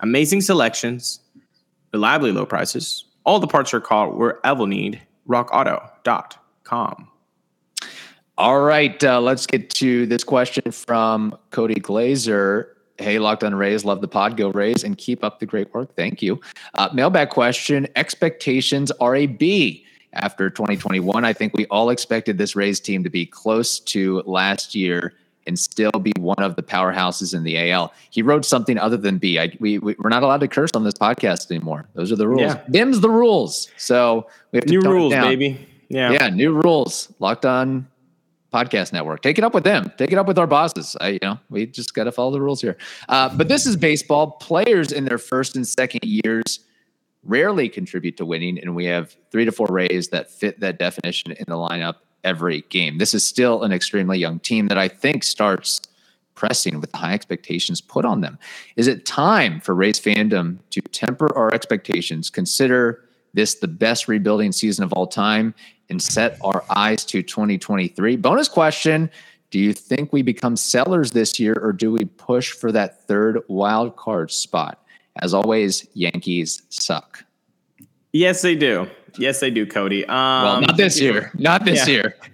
Amazing 0.00 0.40
selections, 0.40 1.20
reliably 1.92 2.32
low 2.32 2.46
prices, 2.46 3.04
all 3.24 3.38
the 3.38 3.46
parts 3.46 3.72
your 3.72 3.82
car 3.82 4.10
will 4.10 4.32
ever 4.44 4.66
need. 4.66 5.02
RockAuto.com. 5.28 7.08
All 8.38 8.60
right, 8.60 9.04
uh, 9.04 9.20
let's 9.20 9.46
get 9.46 9.68
to 9.70 10.06
this 10.06 10.24
question 10.24 10.72
from 10.72 11.36
Cody 11.50 11.74
Glazer. 11.74 12.68
Hey, 12.98 13.20
Locked 13.20 13.44
on 13.44 13.54
Rays, 13.54 13.84
love 13.84 14.00
the 14.00 14.08
pod. 14.08 14.36
Go 14.36 14.50
Rays 14.50 14.82
and 14.82 14.98
keep 14.98 15.22
up 15.22 15.38
the 15.38 15.46
great 15.46 15.72
work. 15.72 15.94
Thank 15.94 16.20
you. 16.20 16.40
Uh, 16.74 16.88
mailbag 16.92 17.30
question 17.30 17.86
Expectations 17.94 18.90
are 19.00 19.14
a 19.14 19.26
B 19.26 19.86
after 20.14 20.50
2021. 20.50 21.24
I 21.24 21.32
think 21.32 21.54
we 21.54 21.66
all 21.66 21.90
expected 21.90 22.38
this 22.38 22.56
Rays 22.56 22.80
team 22.80 23.04
to 23.04 23.10
be 23.10 23.24
close 23.24 23.78
to 23.80 24.22
last 24.26 24.74
year 24.74 25.14
and 25.46 25.58
still 25.58 25.92
be 25.92 26.12
one 26.18 26.38
of 26.38 26.56
the 26.56 26.62
powerhouses 26.62 27.34
in 27.34 27.44
the 27.44 27.70
AL. 27.70 27.92
He 28.10 28.20
wrote 28.20 28.44
something 28.44 28.76
other 28.76 28.96
than 28.96 29.18
B. 29.18 29.38
I, 29.38 29.56
we, 29.60 29.78
we, 29.78 29.94
are 30.04 30.10
not 30.10 30.22
allowed 30.22 30.40
to 30.40 30.48
curse 30.48 30.72
on 30.74 30.84
this 30.84 30.94
podcast 30.94 31.50
anymore. 31.50 31.88
Those 31.94 32.10
are 32.12 32.16
the 32.16 32.28
rules. 32.28 32.42
Yeah. 32.42 32.62
Them's 32.68 33.00
the 33.00 33.10
rules. 33.10 33.68
So 33.76 34.26
we 34.52 34.58
have 34.58 34.66
to 34.66 34.70
new 34.70 34.80
rules, 34.80 35.14
baby. 35.14 35.66
Yeah. 35.88 36.12
Yeah. 36.12 36.28
New 36.28 36.52
rules. 36.52 37.12
Locked 37.20 37.46
on 37.46 37.86
podcast 38.52 38.92
network. 38.92 39.22
Take 39.22 39.38
it 39.38 39.44
up 39.44 39.54
with 39.54 39.64
them. 39.64 39.92
Take 39.98 40.12
it 40.12 40.18
up 40.18 40.26
with 40.26 40.38
our 40.38 40.46
bosses. 40.46 40.96
I, 41.00 41.08
you 41.10 41.18
know, 41.22 41.38
we 41.50 41.66
just 41.66 41.94
got 41.94 42.04
to 42.04 42.12
follow 42.12 42.30
the 42.30 42.40
rules 42.40 42.60
here. 42.60 42.76
Uh, 43.08 43.34
but 43.36 43.48
this 43.48 43.66
is 43.66 43.76
baseball. 43.76 44.32
Players 44.32 44.92
in 44.92 45.04
their 45.04 45.18
first 45.18 45.56
and 45.56 45.66
second 45.66 46.04
years 46.04 46.60
rarely 47.24 47.68
contribute 47.68 48.16
to 48.16 48.24
winning, 48.24 48.58
and 48.58 48.74
we 48.74 48.86
have 48.86 49.14
three 49.30 49.44
to 49.44 49.52
four 49.52 49.66
Rays 49.70 50.08
that 50.08 50.30
fit 50.30 50.60
that 50.60 50.78
definition 50.78 51.32
in 51.32 51.44
the 51.46 51.56
lineup 51.56 51.96
every 52.24 52.62
game. 52.68 52.98
This 52.98 53.14
is 53.14 53.26
still 53.26 53.62
an 53.62 53.72
extremely 53.72 54.18
young 54.18 54.40
team 54.40 54.68
that 54.68 54.78
I 54.78 54.88
think 54.88 55.24
starts 55.24 55.80
pressing 56.34 56.80
with 56.80 56.92
the 56.92 56.96
high 56.96 57.14
expectations 57.14 57.80
put 57.80 58.04
on 58.04 58.20
them. 58.20 58.38
Is 58.76 58.86
it 58.86 59.04
time 59.04 59.60
for 59.60 59.74
Rays 59.74 60.00
fandom 60.00 60.58
to 60.70 60.80
temper 60.80 61.36
our 61.36 61.52
expectations, 61.52 62.30
consider 62.30 63.07
this 63.34 63.56
the 63.56 63.68
best 63.68 64.08
rebuilding 64.08 64.52
season 64.52 64.84
of 64.84 64.92
all 64.92 65.06
time, 65.06 65.54
and 65.90 66.02
set 66.02 66.38
our 66.42 66.64
eyes 66.74 67.04
to 67.06 67.22
2023. 67.22 68.16
Bonus 68.16 68.48
question 68.48 69.10
Do 69.50 69.58
you 69.58 69.72
think 69.72 70.12
we 70.12 70.22
become 70.22 70.56
sellers 70.56 71.12
this 71.12 71.38
year 71.40 71.54
or 71.60 71.72
do 71.72 71.90
we 71.92 72.04
push 72.04 72.52
for 72.52 72.72
that 72.72 73.06
third 73.06 73.40
wild 73.48 73.96
card 73.96 74.30
spot? 74.30 74.82
As 75.20 75.34
always, 75.34 75.86
Yankees 75.94 76.62
suck. 76.68 77.24
Yes, 78.12 78.42
they 78.42 78.54
do. 78.54 78.88
Yes, 79.18 79.40
they 79.40 79.50
do, 79.50 79.66
Cody. 79.66 80.04
Um, 80.06 80.14
well, 80.14 80.60
not 80.60 80.76
this 80.76 81.00
year. 81.00 81.32
Not 81.34 81.64
this 81.64 81.86
yeah. 81.88 81.94
year. 81.94 82.16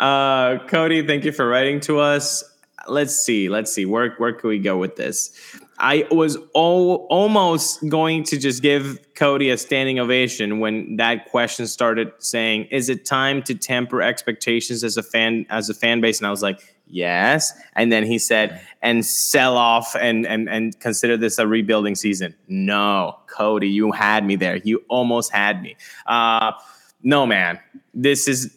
Uh, 0.00 0.58
Cody, 0.66 1.06
thank 1.06 1.24
you 1.24 1.30
for 1.30 1.46
writing 1.46 1.78
to 1.78 2.00
us. 2.00 2.42
Let's 2.88 3.14
see. 3.14 3.48
Let's 3.48 3.72
see. 3.72 3.86
Where 3.86 4.10
where 4.14 4.32
can 4.32 4.48
we 4.48 4.58
go 4.58 4.76
with 4.76 4.96
this? 4.96 5.38
I 5.82 6.06
was 6.12 6.38
all, 6.54 7.08
almost 7.10 7.86
going 7.88 8.22
to 8.24 8.38
just 8.38 8.62
give 8.62 9.00
Cody 9.16 9.50
a 9.50 9.58
standing 9.58 9.98
ovation 9.98 10.60
when 10.60 10.96
that 10.96 11.28
question 11.28 11.66
started 11.66 12.12
saying, 12.18 12.68
"Is 12.70 12.88
it 12.88 13.04
time 13.04 13.42
to 13.42 13.54
temper 13.56 14.00
expectations 14.00 14.84
as 14.84 14.96
a 14.96 15.02
fan 15.02 15.44
as 15.50 15.68
a 15.68 15.74
fan 15.74 16.00
base?" 16.00 16.18
And 16.20 16.26
I 16.28 16.30
was 16.30 16.40
like, 16.40 16.60
"Yes." 16.86 17.52
And 17.74 17.90
then 17.90 18.06
he 18.06 18.18
said, 18.18 18.60
"And 18.80 19.04
sell 19.04 19.56
off 19.56 19.96
and 19.96 20.24
and 20.24 20.48
and 20.48 20.78
consider 20.78 21.16
this 21.16 21.38
a 21.40 21.48
rebuilding 21.48 21.96
season." 21.96 22.36
No, 22.46 23.18
Cody, 23.26 23.68
you 23.68 23.90
had 23.90 24.24
me 24.24 24.36
there. 24.36 24.58
You 24.58 24.84
almost 24.88 25.32
had 25.32 25.62
me. 25.62 25.76
Uh, 26.06 26.52
no, 27.02 27.26
man. 27.26 27.58
This 27.92 28.28
is 28.28 28.56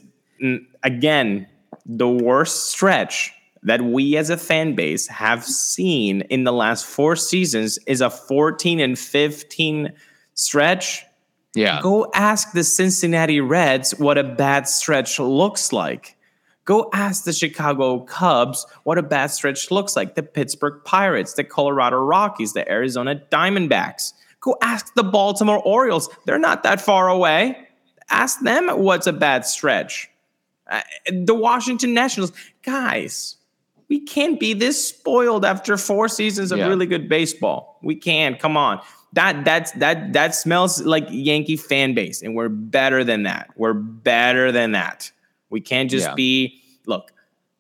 again 0.84 1.48
the 1.88 2.08
worst 2.08 2.70
stretch 2.70 3.35
that 3.66 3.82
we 3.82 4.16
as 4.16 4.30
a 4.30 4.38
fan 4.38 4.76
base 4.76 5.08
have 5.08 5.44
seen 5.44 6.22
in 6.22 6.44
the 6.44 6.54
last 6.54 6.86
four 6.86 7.16
seasons 7.16 7.78
is 7.88 8.00
a 8.00 8.10
14 8.10 8.80
and 8.80 8.98
15 8.98 9.92
stretch. 10.36 11.04
Yeah. 11.56 11.82
Go 11.82 12.10
ask 12.14 12.52
the 12.52 12.64
Cincinnati 12.64 13.42
Reds 13.42 13.92
what 13.98 14.18
a 14.18 14.24
bad 14.24 14.68
stretch 14.68 15.20
looks 15.20 15.74
like. 15.74 16.16
Go 16.66 16.90
ask 16.94 17.24
the 17.24 17.34
Chicago 17.34 18.00
Cubs 18.02 18.66
what 18.84 18.98
a 18.98 19.04
bad 19.04 19.28
stretch 19.28 19.72
looks 19.72 19.96
like. 19.96 20.16
The 20.16 20.24
Pittsburgh 20.24 20.82
Pirates, 20.84 21.34
the 21.34 21.44
Colorado 21.44 21.98
Rockies, 21.98 22.54
the 22.54 22.70
Arizona 22.72 23.22
Diamondbacks. 23.32 24.14
Go 24.42 24.58
ask 24.62 24.94
the 24.94 25.04
Baltimore 25.04 25.60
Orioles. 25.60 26.08
They're 26.26 26.38
not 26.38 26.64
that 26.64 26.82
far 26.82 27.10
away. 27.10 27.68
Ask 28.10 28.42
them 28.42 28.68
what's 28.68 29.08
a 29.08 29.14
bad 29.14 29.46
stretch. 29.46 30.08
Uh, 30.70 30.82
the 31.12 31.34
Washington 31.34 31.94
Nationals. 31.96 32.32
Guys, 32.64 33.35
we 33.90 34.00
can't 34.00 34.40
be 34.40 34.54
this 34.54 34.88
spoiled 34.88 35.46
after 35.46 35.78
four 35.78 36.08
seasons 36.08 36.52
of 36.52 36.60
yeah. 36.60 36.68
really 36.68 36.86
good 36.86 37.08
baseball. 37.08 37.80
We 37.84 37.96
can. 37.96 38.36
Come 38.36 38.58
on. 38.58 38.82
That 39.14 39.46
that's 39.46 39.72
that 39.74 40.12
that 40.12 40.36
smells 40.36 40.82
like 40.82 41.08
Yankee 41.10 41.56
fan 41.56 41.94
base, 41.94 42.22
and 42.22 42.36
we're 42.36 42.50
better 42.50 43.04
than 43.04 43.24
that. 43.24 43.50
We're 43.56 43.74
better 43.74 44.52
than 44.52 44.74
that. 44.74 45.10
We 45.50 45.62
can't 45.62 45.90
just 45.90 46.08
yeah. 46.08 46.16
be 46.16 46.62
look. 46.86 47.14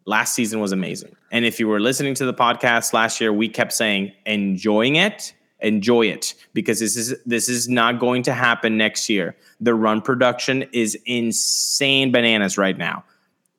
Last 0.06 0.36
season 0.36 0.60
was 0.60 0.74
amazing, 0.74 1.16
and 1.32 1.46
if 1.46 1.58
you 1.60 1.70
were 1.70 1.80
listening 1.80 2.14
to 2.16 2.26
the 2.26 2.34
podcast 2.34 2.92
last 2.92 3.22
year, 3.22 3.32
we 3.32 3.48
kept 3.48 3.72
saying 3.72 4.12
enjoying 4.26 4.98
it, 4.98 5.34
enjoy 5.62 6.08
it, 6.08 6.34
because 6.54 6.82
this 6.82 6.98
is 6.98 7.16
this 7.26 7.48
is 7.48 7.70
not 7.70 8.00
going 8.00 8.22
to 8.24 8.34
happen 8.34 8.76
next 8.76 9.08
year. 9.08 9.34
The 9.62 9.74
run 9.74 10.02
production 10.02 10.64
is 10.74 10.98
insane 11.06 12.12
bananas 12.12 12.58
right 12.58 12.78
now. 12.78 13.06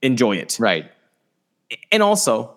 Enjoy 0.03 0.37
it, 0.37 0.59
right? 0.61 0.91
And 1.91 2.03
also, 2.03 2.56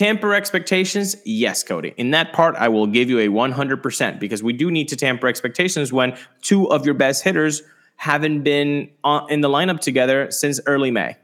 Tamper 0.00 0.32
expectations, 0.32 1.14
yes, 1.26 1.62
Cody. 1.62 1.92
In 1.98 2.12
that 2.12 2.32
part, 2.32 2.56
I 2.56 2.68
will 2.68 2.86
give 2.86 3.10
you 3.10 3.18
a 3.18 3.28
100% 3.28 4.18
because 4.18 4.42
we 4.42 4.54
do 4.54 4.70
need 4.70 4.88
to 4.88 4.96
tamper 4.96 5.28
expectations 5.28 5.92
when 5.92 6.16
two 6.40 6.70
of 6.70 6.86
your 6.86 6.94
best 6.94 7.22
hitters 7.22 7.62
haven't 7.96 8.42
been 8.42 8.88
uh, 9.04 9.26
in 9.28 9.42
the 9.42 9.50
lineup 9.50 9.78
together 9.80 10.30
since 10.30 10.58
early 10.64 10.90
May. 10.90 11.18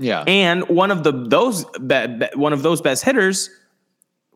Yeah, 0.00 0.24
and 0.26 0.68
one 0.68 0.90
of 0.90 1.04
the 1.04 1.12
those 1.12 1.64
be, 1.78 2.08
be, 2.08 2.26
one 2.34 2.52
of 2.52 2.64
those 2.64 2.80
best 2.80 3.04
hitters 3.04 3.50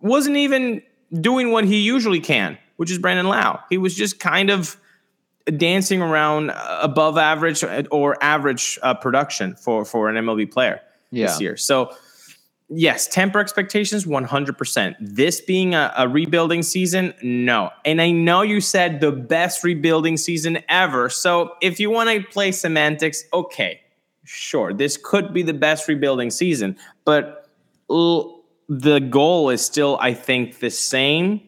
wasn't 0.00 0.36
even 0.36 0.80
doing 1.20 1.50
what 1.50 1.64
he 1.64 1.80
usually 1.80 2.20
can, 2.20 2.58
which 2.76 2.92
is 2.92 3.00
Brandon 3.00 3.26
Lowe. 3.26 3.58
He 3.68 3.78
was 3.78 3.96
just 3.96 4.20
kind 4.20 4.48
of 4.48 4.76
dancing 5.56 6.02
around 6.02 6.50
uh, 6.50 6.78
above 6.82 7.18
average 7.18 7.64
uh, 7.64 7.82
or 7.90 8.16
average 8.22 8.78
uh, 8.84 8.94
production 8.94 9.56
for 9.56 9.84
for 9.84 10.08
an 10.08 10.24
MLB 10.24 10.52
player 10.52 10.80
yeah. 11.10 11.26
this 11.26 11.40
year. 11.40 11.56
So 11.56 11.96
yes, 12.68 13.06
temper 13.06 13.38
expectations 13.38 14.04
100%. 14.04 14.96
This 15.00 15.40
being 15.40 15.74
a, 15.74 15.92
a, 15.96 16.08
rebuilding 16.08 16.62
season, 16.62 17.14
no. 17.22 17.70
And 17.84 18.00
I 18.00 18.10
know 18.10 18.42
you 18.42 18.60
said 18.60 19.00
the 19.00 19.12
best 19.12 19.62
rebuilding 19.62 20.16
season 20.16 20.58
ever. 20.68 21.08
So 21.08 21.54
if 21.60 21.78
you 21.78 21.90
want 21.90 22.10
to 22.10 22.22
play 22.22 22.52
semantics, 22.52 23.24
okay, 23.32 23.80
sure, 24.24 24.72
this 24.72 24.96
could 24.96 25.32
be 25.32 25.42
the 25.42 25.54
best 25.54 25.88
rebuilding 25.88 26.30
season. 26.30 26.76
But 27.04 27.48
l- 27.90 28.44
the 28.68 28.98
goal 28.98 29.50
is 29.50 29.64
still, 29.64 29.96
I 30.00 30.12
think, 30.14 30.58
the 30.58 30.70
same 30.70 31.40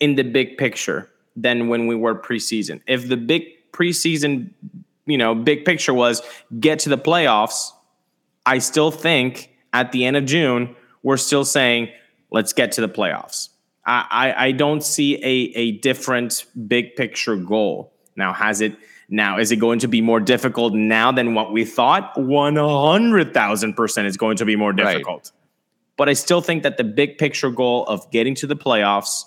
in 0.00 0.14
the 0.14 0.22
big 0.22 0.56
picture 0.56 1.10
than 1.36 1.68
when 1.68 1.86
we 1.86 1.94
were 1.94 2.14
preseason. 2.14 2.80
If 2.86 3.08
the 3.08 3.16
big 3.16 3.44
preseason, 3.72 4.50
you 5.06 5.18
know, 5.18 5.34
big 5.34 5.64
picture 5.64 5.92
was 5.92 6.22
get 6.58 6.78
to 6.80 6.88
the 6.88 6.98
playoffs, 6.98 7.70
I 8.46 8.58
still 8.58 8.90
think 8.90 9.50
at 9.72 9.92
the 9.92 10.04
end 10.04 10.16
of 10.16 10.24
June, 10.24 10.74
we're 11.02 11.16
still 11.16 11.44
saying, 11.44 11.90
let's 12.30 12.52
get 12.52 12.72
to 12.72 12.80
the 12.80 12.88
playoffs. 12.88 13.48
I, 13.86 14.06
I, 14.10 14.46
I 14.46 14.52
don't 14.52 14.82
see 14.82 15.16
a, 15.16 15.52
a 15.58 15.72
different 15.72 16.44
big 16.66 16.96
picture 16.96 17.36
goal. 17.36 17.92
Now, 18.16 18.32
has 18.32 18.60
it 18.60 18.76
now 19.08 19.38
is 19.38 19.50
it 19.50 19.56
going 19.56 19.78
to 19.78 19.88
be 19.88 20.00
more 20.00 20.20
difficult 20.20 20.74
now 20.74 21.12
than 21.12 21.34
what 21.34 21.52
we 21.52 21.64
thought? 21.64 22.14
100,000% 22.16 24.04
is 24.04 24.16
going 24.16 24.36
to 24.36 24.44
be 24.44 24.56
more 24.56 24.72
difficult. 24.72 25.32
Right. 25.32 25.32
But 25.96 26.08
I 26.08 26.12
still 26.12 26.40
think 26.40 26.62
that 26.62 26.76
the 26.76 26.84
big 26.84 27.18
picture 27.18 27.50
goal 27.50 27.84
of 27.86 28.10
getting 28.10 28.34
to 28.36 28.46
the 28.46 28.56
playoffs 28.56 29.24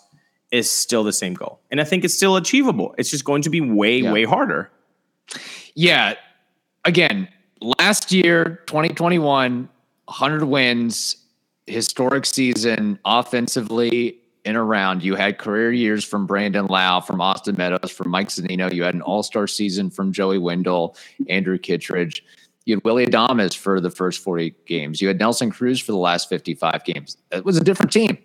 is 0.51 0.69
still 0.69 1.03
the 1.03 1.13
same 1.13 1.33
goal. 1.33 1.59
And 1.71 1.81
I 1.81 1.83
think 1.83 2.03
it's 2.03 2.13
still 2.13 2.35
achievable. 2.35 2.93
It's 2.97 3.09
just 3.09 3.25
going 3.25 3.41
to 3.43 3.49
be 3.49 3.61
way, 3.61 3.99
yeah. 3.99 4.11
way 4.11 4.25
harder. 4.25 4.69
Yeah 5.73 6.15
again, 6.85 7.27
last 7.79 8.11
year, 8.11 8.61
2021, 8.67 9.69
100 10.11 10.43
wins, 10.43 11.15
historic 11.67 12.25
season 12.25 12.99
offensively 13.05 14.17
and 14.43 14.57
around. 14.57 15.03
You 15.03 15.15
had 15.15 15.37
career 15.37 15.71
years 15.71 16.03
from 16.03 16.27
Brandon 16.27 16.65
Lowe, 16.65 16.99
from 16.99 17.21
Austin 17.21 17.55
Meadows, 17.57 17.91
from 17.91 18.09
Mike 18.09 18.27
Zunino. 18.27 18.73
You 18.73 18.83
had 18.83 18.93
an 18.93 19.01
all 19.01 19.23
star 19.23 19.47
season 19.47 19.89
from 19.89 20.11
Joey 20.11 20.37
Wendle, 20.37 20.97
Andrew 21.29 21.57
Kittredge. 21.57 22.25
You 22.65 22.75
had 22.75 22.83
Willie 22.83 23.05
Adames 23.07 23.55
for 23.55 23.79
the 23.79 23.89
first 23.89 24.21
40 24.21 24.53
games. 24.65 25.01
You 25.01 25.07
had 25.07 25.17
Nelson 25.17 25.49
Cruz 25.49 25.79
for 25.79 25.93
the 25.93 25.97
last 25.97 26.27
55 26.27 26.83
games. 26.83 27.15
It 27.31 27.45
was 27.45 27.55
a 27.55 27.63
different 27.63 27.93
team. 27.93 28.17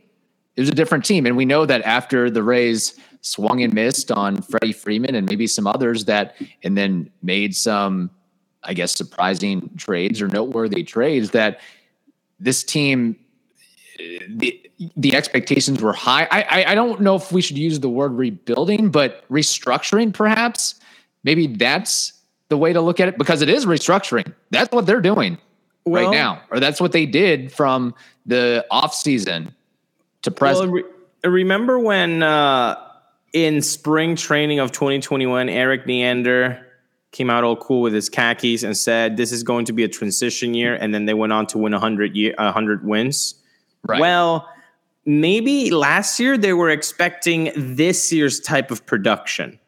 It 0.56 0.60
was 0.60 0.68
a 0.68 0.74
different 0.74 1.04
team. 1.04 1.24
And 1.24 1.36
we 1.36 1.44
know 1.44 1.66
that 1.66 1.82
after 1.82 2.30
the 2.30 2.42
Rays 2.42 2.98
swung 3.20 3.62
and 3.62 3.72
missed 3.72 4.10
on 4.10 4.42
Freddie 4.42 4.72
Freeman 4.72 5.14
and 5.14 5.28
maybe 5.28 5.46
some 5.46 5.68
others 5.68 6.06
that, 6.06 6.34
and 6.64 6.76
then 6.76 7.10
made 7.22 7.54
some, 7.54 8.10
I 8.66 8.74
guess, 8.74 8.94
surprising 8.94 9.70
trades 9.76 10.20
or 10.20 10.28
noteworthy 10.28 10.82
trades, 10.82 11.30
that 11.30 11.60
this 12.38 12.62
team 12.64 13.16
the 14.28 14.60
the 14.96 15.14
expectations 15.14 15.80
were 15.80 15.92
high. 15.92 16.28
I, 16.30 16.42
I, 16.42 16.72
I 16.72 16.74
don't 16.74 17.00
know 17.00 17.16
if 17.16 17.32
we 17.32 17.40
should 17.40 17.56
use 17.56 17.80
the 17.80 17.88
word 17.88 18.12
rebuilding, 18.12 18.90
but 18.90 19.26
restructuring 19.30 20.12
perhaps. 20.12 20.74
Maybe 21.24 21.46
that's 21.46 22.12
the 22.48 22.58
way 22.58 22.72
to 22.72 22.80
look 22.80 23.00
at 23.00 23.08
it 23.08 23.18
because 23.18 23.42
it 23.42 23.48
is 23.48 23.64
restructuring. 23.64 24.32
That's 24.50 24.70
what 24.72 24.86
they're 24.86 25.00
doing 25.00 25.38
well, 25.84 26.04
right 26.04 26.12
now, 26.12 26.42
or 26.50 26.60
that's 26.60 26.80
what 26.80 26.92
they 26.92 27.06
did 27.06 27.52
from 27.52 27.94
the 28.26 28.66
off 28.70 28.94
season 28.94 29.54
to 30.22 30.30
present. 30.30 30.70
Well, 30.70 30.82
re- 30.82 31.30
remember 31.30 31.78
when 31.78 32.22
uh, 32.22 32.76
in 33.32 33.62
spring 33.62 34.14
training 34.14 34.58
of 34.58 34.72
2021, 34.72 35.48
Erik 35.48 35.86
Neander 35.86 36.65
came 37.12 37.30
out 37.30 37.44
all 37.44 37.56
cool 37.56 37.82
with 37.82 37.94
his 37.94 38.08
khakis 38.08 38.62
and 38.62 38.76
said 38.76 39.16
this 39.16 39.32
is 39.32 39.42
going 39.42 39.64
to 39.66 39.72
be 39.72 39.84
a 39.84 39.88
transition 39.88 40.54
year, 40.54 40.74
and 40.74 40.94
then 40.94 41.06
they 41.06 41.14
went 41.14 41.32
on 41.32 41.46
to 41.48 41.58
win 41.58 41.72
100 41.72 42.16
year 42.16 42.34
100 42.38 42.84
wins. 42.84 43.34
Right. 43.86 44.00
Well, 44.00 44.48
maybe 45.04 45.70
last 45.70 46.18
year 46.20 46.36
they 46.36 46.52
were 46.52 46.70
expecting 46.70 47.52
this 47.56 48.12
year's 48.12 48.40
type 48.40 48.70
of 48.70 48.84
production. 48.84 49.58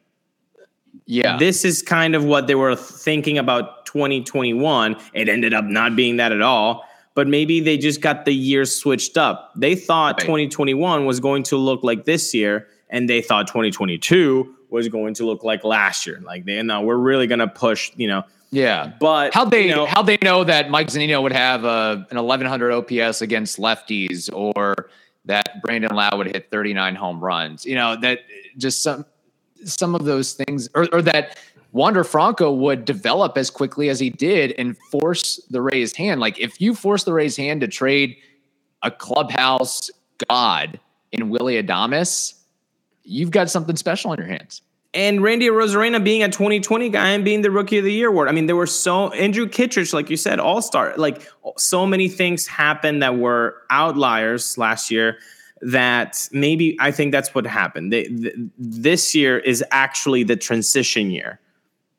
Yeah. 1.07 1.39
This 1.39 1.65
is 1.65 1.81
kind 1.81 2.15
of 2.15 2.25
what 2.25 2.49
they 2.49 2.55
were 2.55 2.77
thinking 2.77 3.39
about 3.39 3.87
2021. 3.87 4.97
It 5.15 5.29
ended 5.29 5.55
up 5.55 5.65
not 5.65 5.97
being 5.97 6.19
that 6.19 6.33
at 6.33 6.43
all, 6.43 6.85
but 7.15 7.27
maybe 7.27 7.61
they 7.61 7.79
just 7.79 8.03
got 8.03 8.27
the 8.27 8.35
years 8.35 8.75
switched 8.75 9.17
up. 9.17 9.53
They 9.57 9.75
thought 9.75 10.17
right. 10.19 10.27
2021 10.27 11.07
was 11.07 11.19
going 11.19 11.45
to 11.45 11.57
look 11.57 11.83
like 11.83 12.05
this 12.05 12.35
year, 12.35 12.67
and 12.91 13.09
they 13.09 13.23
thought 13.23 13.47
2022 13.47 14.55
was 14.71 14.89
going 14.89 15.15
to 15.15 15.27
look 15.27 15.45
like 15.45 15.65
last 15.65 16.07
year. 16.07 16.21
Like 16.25 16.45
they 16.45 16.63
know 16.63 16.83
we're 16.83 16.97
really 16.97 17.27
going 17.27 17.39
to 17.39 17.49
push, 17.49 17.93
you 17.97 18.09
know, 18.09 18.25
yeah, 18.51 18.93
but 18.99 19.35
how 19.35 19.45
they 19.45 19.69
you 19.69 19.75
know, 19.75 19.87
how 19.87 20.03
they 20.03 20.19
know 20.23 20.43
that 20.45 20.71
Mike 20.71 20.89
Zunino 20.89 21.23
would 21.23 21.33
have 21.33 21.65
a, 21.65 22.07
an 22.11 22.17
1100 22.17 22.73
OPS 22.73 23.21
against 23.21 23.59
lefties, 23.59 24.33
or 24.33 24.89
that 25.27 25.61
Brandon 25.63 25.95
Lowe 25.95 26.17
would 26.17 26.29
hit 26.29 26.51
39 26.51 26.95
home 26.95 27.21
runs. 27.23 27.67
You 27.67 27.75
know 27.75 27.97
that 28.01 28.21
just 28.57 28.83
some 28.83 29.05
some 29.65 29.95
of 29.95 30.05
those 30.05 30.33
things, 30.33 30.69
or, 30.75 30.89
or 30.93 31.03
that 31.03 31.37
Wander 31.73 32.05
Franco 32.05 32.51
would 32.51 32.87
develop 32.87 33.37
as 33.37 33.51
quickly 33.51 33.91
as 33.91 34.01
he 34.01 34.09
did 34.09 34.55
and 34.57 34.79
force 34.91 35.37
the 35.51 35.61
Rays 35.61 35.95
hand. 35.95 36.21
Like 36.21 36.39
if 36.41 36.59
you 36.61 36.75
force 36.75 37.05
the 37.05 37.13
Rays 37.13 37.37
hand 37.37 37.61
to 37.61 37.69
trade 37.69 38.17
a 38.83 38.91
clubhouse 38.91 39.91
god 40.29 40.81
in 41.13 41.29
Willie 41.29 41.63
Adames, 41.63 42.38
you've 43.09 43.31
got 43.31 43.51
something 43.51 43.77
special 43.77 44.13
in 44.13 44.19
your 44.19 44.29
hands 44.29 44.63
and 44.95 45.23
Randy 45.23 45.49
Arozarena 45.49 46.03
being 46.03 46.23
a 46.23 46.29
2020 46.29 46.89
guy 46.89 47.11
and 47.11 47.25
being 47.25 47.43
the 47.43 47.51
rookie 47.51 47.79
of 47.79 47.85
the 47.85 47.93
year 47.93 48.09
award. 48.09 48.29
I 48.29 48.33
mean, 48.33 48.47
there 48.47 48.57
were 48.57 48.67
so 48.67 49.11
Andrew 49.11 49.47
Kittredge, 49.47 49.93
like 49.93 50.09
you 50.09 50.17
said, 50.17 50.41
all 50.41 50.63
star. 50.63 50.95
Like 50.97 51.29
so 51.57 51.87
many 51.87 52.09
things 52.09 52.47
happened 52.47 53.03
that 53.03 53.19
were 53.19 53.63
outliers 53.71 54.57
last 54.57 54.91
year. 54.91 55.19
That 55.61 56.29
maybe 56.33 56.77
I 56.81 56.91
think 56.93 57.13
that's 57.13 57.35
what 57.35 57.45
happened. 57.45 57.93
They, 57.93 58.05
th- 58.05 58.35
this 58.59 59.15
year 59.15 59.39
is 59.39 59.63
actually 59.73 60.23
the 60.23 60.37
transition 60.37 61.11
year. 61.11 61.41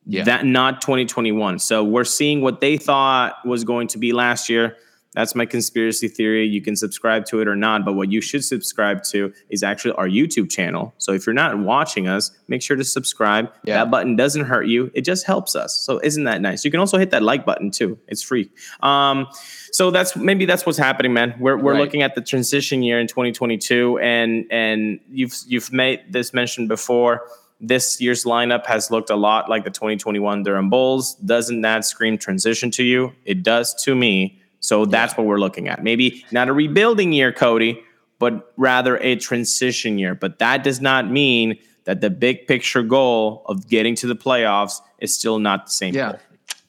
Yeah. 0.06 0.24
That 0.24 0.46
not 0.46 0.82
2021. 0.82 1.60
So 1.60 1.84
we're 1.84 2.06
seeing 2.06 2.42
what 2.42 2.62
they 2.62 2.78
thought 2.78 3.46
was 3.46 3.64
going 3.64 3.88
to 3.90 3.98
be 3.98 4.14
last 4.14 4.50
year 4.50 4.78
that's 5.14 5.34
my 5.34 5.46
conspiracy 5.46 6.08
theory. 6.08 6.46
You 6.46 6.62
can 6.62 6.76
subscribe 6.76 7.26
to 7.28 7.42
it 7.42 7.48
or 7.48 7.56
not, 7.56 7.84
but 7.84 7.94
what 7.94 8.12
you 8.12 8.22
should 8.22 8.46
subscribe 8.46 9.04
to 9.06 9.34
is 9.50 9.64
actually 9.64 9.94
our 9.94 10.08
YouTube 10.08 10.52
channel. 10.52 10.94
So 11.00 11.14
if 11.14 11.26
you're 11.26 11.34
not 11.34 11.58
watching 11.58 12.08
us, 12.08 12.32
make 12.48 12.62
sure 12.62 12.78
to 12.78 12.84
subscribe. 12.84 13.52
Yeah. 13.64 13.78
That 13.78 13.92
button 13.92 14.16
doesn't 14.16 14.46
hurt 14.46 14.68
you, 14.68 14.92
it 14.94 15.02
just 15.02 15.26
helps 15.26 15.56
us. 15.56 15.76
So 15.76 16.00
isn't 16.04 16.26
that 16.26 16.42
nice? 16.42 16.64
You 16.64 16.70
can 16.70 16.80
also 16.80 17.00
hit 17.00 17.10
that 17.12 17.24
like 17.24 17.46
button 17.46 17.72
too. 17.72 17.98
It's 18.08 18.22
free. 18.22 18.52
Um, 18.82 19.28
so 19.72 19.90
that's 19.90 20.16
maybe 20.16 20.46
that's 20.46 20.66
what's 20.66 20.78
happening, 20.78 21.14
man. 21.14 21.36
We're 21.40 21.58
we're 21.58 21.74
right. 21.74 21.82
looking 21.82 22.02
at 22.04 22.16
the 22.16 22.22
transition 22.22 22.84
year 22.84 23.00
in 23.00 23.08
2022, 23.08 24.00
and 24.00 24.46
and 24.52 25.00
you've 25.10 25.36
you've 25.48 25.72
made 25.72 26.02
this 26.12 26.34
mention 26.34 26.68
before. 26.68 27.24
This 27.62 28.00
year's 28.00 28.24
lineup 28.24 28.66
has 28.68 28.90
looked 28.90 29.10
a 29.10 29.18
lot 29.18 29.50
like 29.50 29.66
the 29.66 29.70
2021 29.70 30.44
Durham 30.44 30.70
Bulls. 30.70 31.16
Doesn't 31.16 31.62
that 31.62 31.84
scream 31.84 32.18
transition 32.18 32.72
to 32.72 32.84
you? 32.84 33.14
It 33.26 33.44
does 33.44 33.76
to 33.84 33.96
me. 33.96 34.39
So 34.60 34.86
that's 34.86 35.18
what 35.18 35.26
we're 35.26 35.40
looking 35.40 35.68
at. 35.68 35.84
Maybe 35.84 36.26
not 36.32 36.50
a 36.50 36.54
rebuilding 36.54 37.14
year, 37.14 37.32
Cody, 37.32 37.82
but 38.20 38.54
rather 38.58 38.98
a 38.98 39.16
transition 39.16 39.98
year. 39.98 40.16
But 40.16 40.40
that 40.40 40.64
does 40.64 40.82
not 40.82 41.10
mean 41.10 41.58
that 41.86 42.02
the 42.02 42.10
big 42.10 42.48
picture 42.48 42.84
goal 42.84 43.44
of 43.46 43.68
getting 43.68 43.96
to 43.96 44.08
the 44.08 44.16
playoffs 44.16 44.82
is 45.00 45.14
still 45.14 45.40
not 45.40 45.66
the 45.66 45.72
same. 45.72 45.94
Yeah. 45.94 46.12
Goal. 46.12 46.20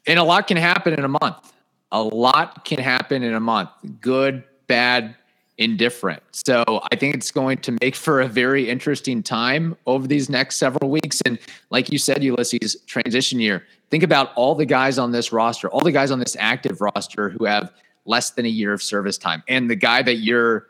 And 0.06 0.18
a 0.18 0.24
lot 0.24 0.46
can 0.46 0.56
happen 0.56 0.94
in 0.94 1.04
a 1.04 1.08
month. 1.08 1.52
A 1.92 2.02
lot 2.02 2.64
can 2.64 2.78
happen 2.78 3.22
in 3.22 3.34
a 3.34 3.40
month. 3.40 3.70
Good, 4.00 4.44
bad, 4.66 5.16
indifferent. 5.60 6.22
So 6.32 6.64
I 6.90 6.96
think 6.96 7.14
it's 7.14 7.30
going 7.30 7.58
to 7.58 7.76
make 7.82 7.94
for 7.94 8.22
a 8.22 8.26
very 8.26 8.68
interesting 8.68 9.22
time 9.22 9.76
over 9.86 10.08
these 10.08 10.28
next 10.28 10.56
several 10.56 10.90
weeks. 10.90 11.20
And 11.26 11.38
like 11.68 11.92
you 11.92 11.98
said, 11.98 12.24
Ulysses, 12.24 12.76
transition 12.86 13.38
year. 13.38 13.66
Think 13.90 14.02
about 14.02 14.32
all 14.34 14.54
the 14.54 14.64
guys 14.66 14.98
on 14.98 15.12
this 15.12 15.32
roster, 15.32 15.68
all 15.68 15.82
the 15.82 15.92
guys 15.92 16.10
on 16.10 16.18
this 16.18 16.34
active 16.40 16.80
roster 16.80 17.28
who 17.28 17.44
have 17.44 17.72
less 18.06 18.30
than 18.30 18.46
a 18.46 18.48
year 18.48 18.72
of 18.72 18.82
service 18.82 19.18
time. 19.18 19.42
And 19.48 19.70
the 19.70 19.76
guy 19.76 20.02
that 20.02 20.16
you're 20.16 20.66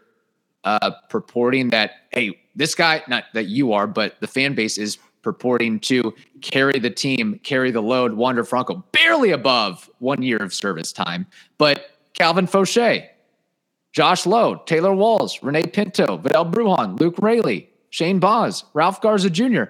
uh, 0.65 0.91
purporting 1.09 1.69
that, 1.71 1.93
hey, 2.11 2.39
this 2.57 2.75
guy, 2.75 3.03
not 3.07 3.25
that 3.33 3.47
you 3.47 3.73
are, 3.73 3.87
but 3.87 4.17
the 4.21 4.27
fan 4.27 4.55
base 4.55 4.77
is 4.77 4.99
purporting 5.23 5.79
to 5.81 6.13
carry 6.41 6.79
the 6.81 6.91
team, 6.91 7.39
carry 7.45 7.71
the 7.71 7.83
load. 7.83 8.15
Wander 8.15 8.43
Franco, 8.43 8.83
barely 8.91 9.31
above 9.31 9.89
one 10.01 10.21
year 10.21 10.39
of 10.39 10.53
service 10.53 10.93
time. 10.93 11.27
But 11.59 11.91
Calvin 12.15 12.47
Faucher, 12.47 13.07
Josh 13.93 14.25
Lowe, 14.25 14.57
Taylor 14.67 14.95
Walls, 14.95 15.43
Rene 15.43 15.65
Pinto, 15.65 16.17
Vidal 16.17 16.47
Brujan, 16.47 16.99
Luke 17.01 17.17
Raley, 17.21 17.69
Shane 17.91 18.21
Baz, 18.21 18.65
Ralph 18.73 19.01
Garza 19.01 19.31
Jr. 19.31 19.65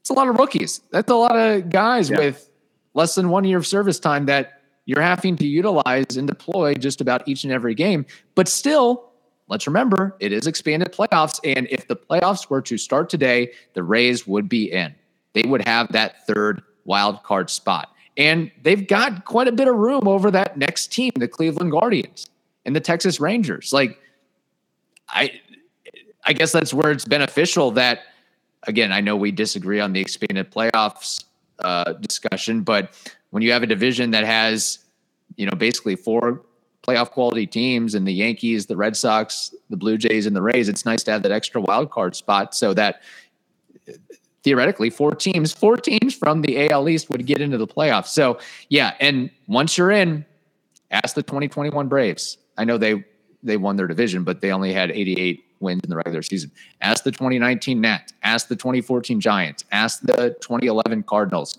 It's 0.00 0.10
a 0.10 0.14
lot 0.14 0.28
of 0.28 0.36
rookies. 0.38 0.80
That's 0.90 1.10
a 1.10 1.14
lot 1.14 1.36
of 1.36 1.70
guys 1.70 2.10
yeah. 2.10 2.18
with 2.18 2.50
less 2.94 3.14
than 3.14 3.28
one 3.28 3.44
year 3.44 3.58
of 3.58 3.66
service 3.66 4.00
time 4.00 4.26
that 4.26 4.62
you're 4.84 5.00
having 5.00 5.36
to 5.36 5.46
utilize 5.46 6.16
and 6.16 6.26
deploy 6.26 6.74
just 6.74 7.00
about 7.00 7.26
each 7.28 7.44
and 7.44 7.52
every 7.52 7.74
game. 7.74 8.04
But 8.34 8.48
still, 8.48 9.10
let's 9.46 9.68
remember 9.68 10.16
it 10.18 10.32
is 10.32 10.48
expanded 10.48 10.92
playoffs. 10.92 11.38
And 11.44 11.68
if 11.70 11.86
the 11.86 11.94
playoffs 11.94 12.50
were 12.50 12.62
to 12.62 12.76
start 12.76 13.08
today, 13.08 13.52
the 13.74 13.84
Rays 13.84 14.26
would 14.26 14.48
be 14.48 14.72
in. 14.72 14.92
They 15.34 15.42
would 15.42 15.66
have 15.68 15.92
that 15.92 16.26
third 16.26 16.62
wild 16.84 17.22
card 17.22 17.48
spot. 17.48 17.90
And 18.16 18.50
they've 18.62 18.86
got 18.86 19.24
quite 19.24 19.46
a 19.46 19.52
bit 19.52 19.68
of 19.68 19.76
room 19.76 20.08
over 20.08 20.32
that 20.32 20.58
next 20.58 20.92
team, 20.92 21.12
the 21.16 21.28
Cleveland 21.28 21.70
Guardians 21.70 22.28
and 22.64 22.74
the 22.74 22.80
Texas 22.80 23.20
Rangers. 23.20 23.72
Like, 23.72 23.98
I 25.08 25.40
I 26.24 26.32
guess 26.32 26.52
that's 26.52 26.72
where 26.72 26.90
it's 26.90 27.04
beneficial 27.04 27.72
that 27.72 28.00
again, 28.64 28.92
I 28.92 29.00
know 29.00 29.16
we 29.16 29.32
disagree 29.32 29.80
on 29.80 29.92
the 29.92 30.00
expanded 30.00 30.50
playoffs 30.50 31.24
uh, 31.58 31.94
discussion. 31.94 32.62
But 32.62 32.94
when 33.30 33.42
you 33.42 33.52
have 33.52 33.62
a 33.62 33.66
division 33.66 34.10
that 34.12 34.24
has, 34.24 34.78
you 35.36 35.46
know, 35.46 35.56
basically 35.56 35.96
four 35.96 36.42
playoff 36.86 37.10
quality 37.10 37.46
teams 37.46 37.94
and 37.94 38.06
the 38.06 38.12
Yankees, 38.12 38.66
the 38.66 38.76
Red 38.76 38.96
Sox, 38.96 39.54
the 39.70 39.76
Blue 39.76 39.96
Jays, 39.96 40.26
and 40.26 40.34
the 40.34 40.42
Rays, 40.42 40.68
it's 40.68 40.84
nice 40.84 41.02
to 41.04 41.12
have 41.12 41.22
that 41.22 41.32
extra 41.32 41.60
wild 41.60 41.90
card 41.90 42.16
spot 42.16 42.54
so 42.54 42.74
that 42.74 43.02
theoretically 44.42 44.90
four 44.90 45.14
teams, 45.14 45.52
four 45.52 45.76
teams 45.76 46.14
from 46.14 46.42
the 46.42 46.68
AL 46.68 46.88
East 46.88 47.08
would 47.10 47.26
get 47.26 47.40
into 47.40 47.58
the 47.58 47.66
playoffs. 47.66 48.08
So 48.08 48.38
yeah, 48.68 48.94
and 49.00 49.30
once 49.46 49.78
you're 49.78 49.92
in, 49.92 50.24
ask 50.90 51.14
the 51.14 51.22
2021 51.22 51.88
Braves. 51.88 52.38
I 52.56 52.64
know 52.64 52.78
they 52.78 53.04
they 53.42 53.56
won 53.56 53.76
their 53.76 53.86
division, 53.86 54.24
but 54.24 54.40
they 54.40 54.52
only 54.52 54.72
had 54.72 54.90
88 54.90 55.44
wins 55.60 55.80
in 55.84 55.90
the 55.90 55.96
regular 55.96 56.22
season. 56.22 56.50
Ask 56.80 57.04
the 57.04 57.10
2019 57.10 57.80
Nats. 57.80 58.12
Ask 58.22 58.48
the 58.48 58.56
2014 58.56 59.20
Giants. 59.20 59.64
Ask 59.72 60.00
the 60.02 60.36
2011 60.40 61.04
Cardinals. 61.04 61.56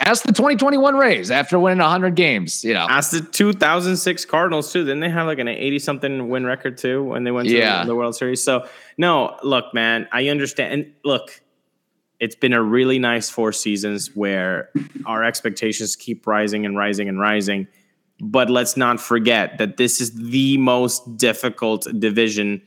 Ask 0.00 0.22
the 0.22 0.32
2021 0.32 0.96
Rays 0.96 1.30
after 1.30 1.58
winning 1.58 1.80
100 1.80 2.14
games. 2.14 2.64
You 2.64 2.72
know, 2.72 2.86
ask 2.88 3.10
the 3.10 3.20
2006 3.20 4.24
Cardinals 4.26 4.72
too. 4.72 4.84
Didn't 4.84 5.00
they 5.00 5.10
have 5.10 5.26
like 5.26 5.40
an 5.40 5.48
80 5.48 5.78
something 5.80 6.28
win 6.28 6.46
record 6.46 6.78
too 6.78 7.02
when 7.02 7.24
they 7.24 7.32
went 7.32 7.48
to 7.48 7.56
yeah. 7.56 7.84
the 7.84 7.96
World 7.96 8.14
Series? 8.14 8.42
So 8.42 8.68
no, 8.96 9.36
look, 9.42 9.74
man, 9.74 10.06
I 10.12 10.28
understand. 10.28 10.72
And 10.72 10.92
look, 11.04 11.42
it's 12.20 12.36
been 12.36 12.52
a 12.52 12.62
really 12.62 13.00
nice 13.00 13.28
four 13.28 13.52
seasons 13.52 14.14
where 14.14 14.70
our 15.04 15.24
expectations 15.24 15.96
keep 15.96 16.26
rising 16.26 16.64
and 16.64 16.76
rising 16.76 17.08
and 17.08 17.20
rising. 17.20 17.66
But 18.20 18.50
let's 18.50 18.76
not 18.76 19.00
forget 19.00 19.58
that 19.58 19.76
this 19.76 20.00
is 20.00 20.12
the 20.12 20.56
most 20.58 21.16
difficult 21.16 21.86
division 21.98 22.62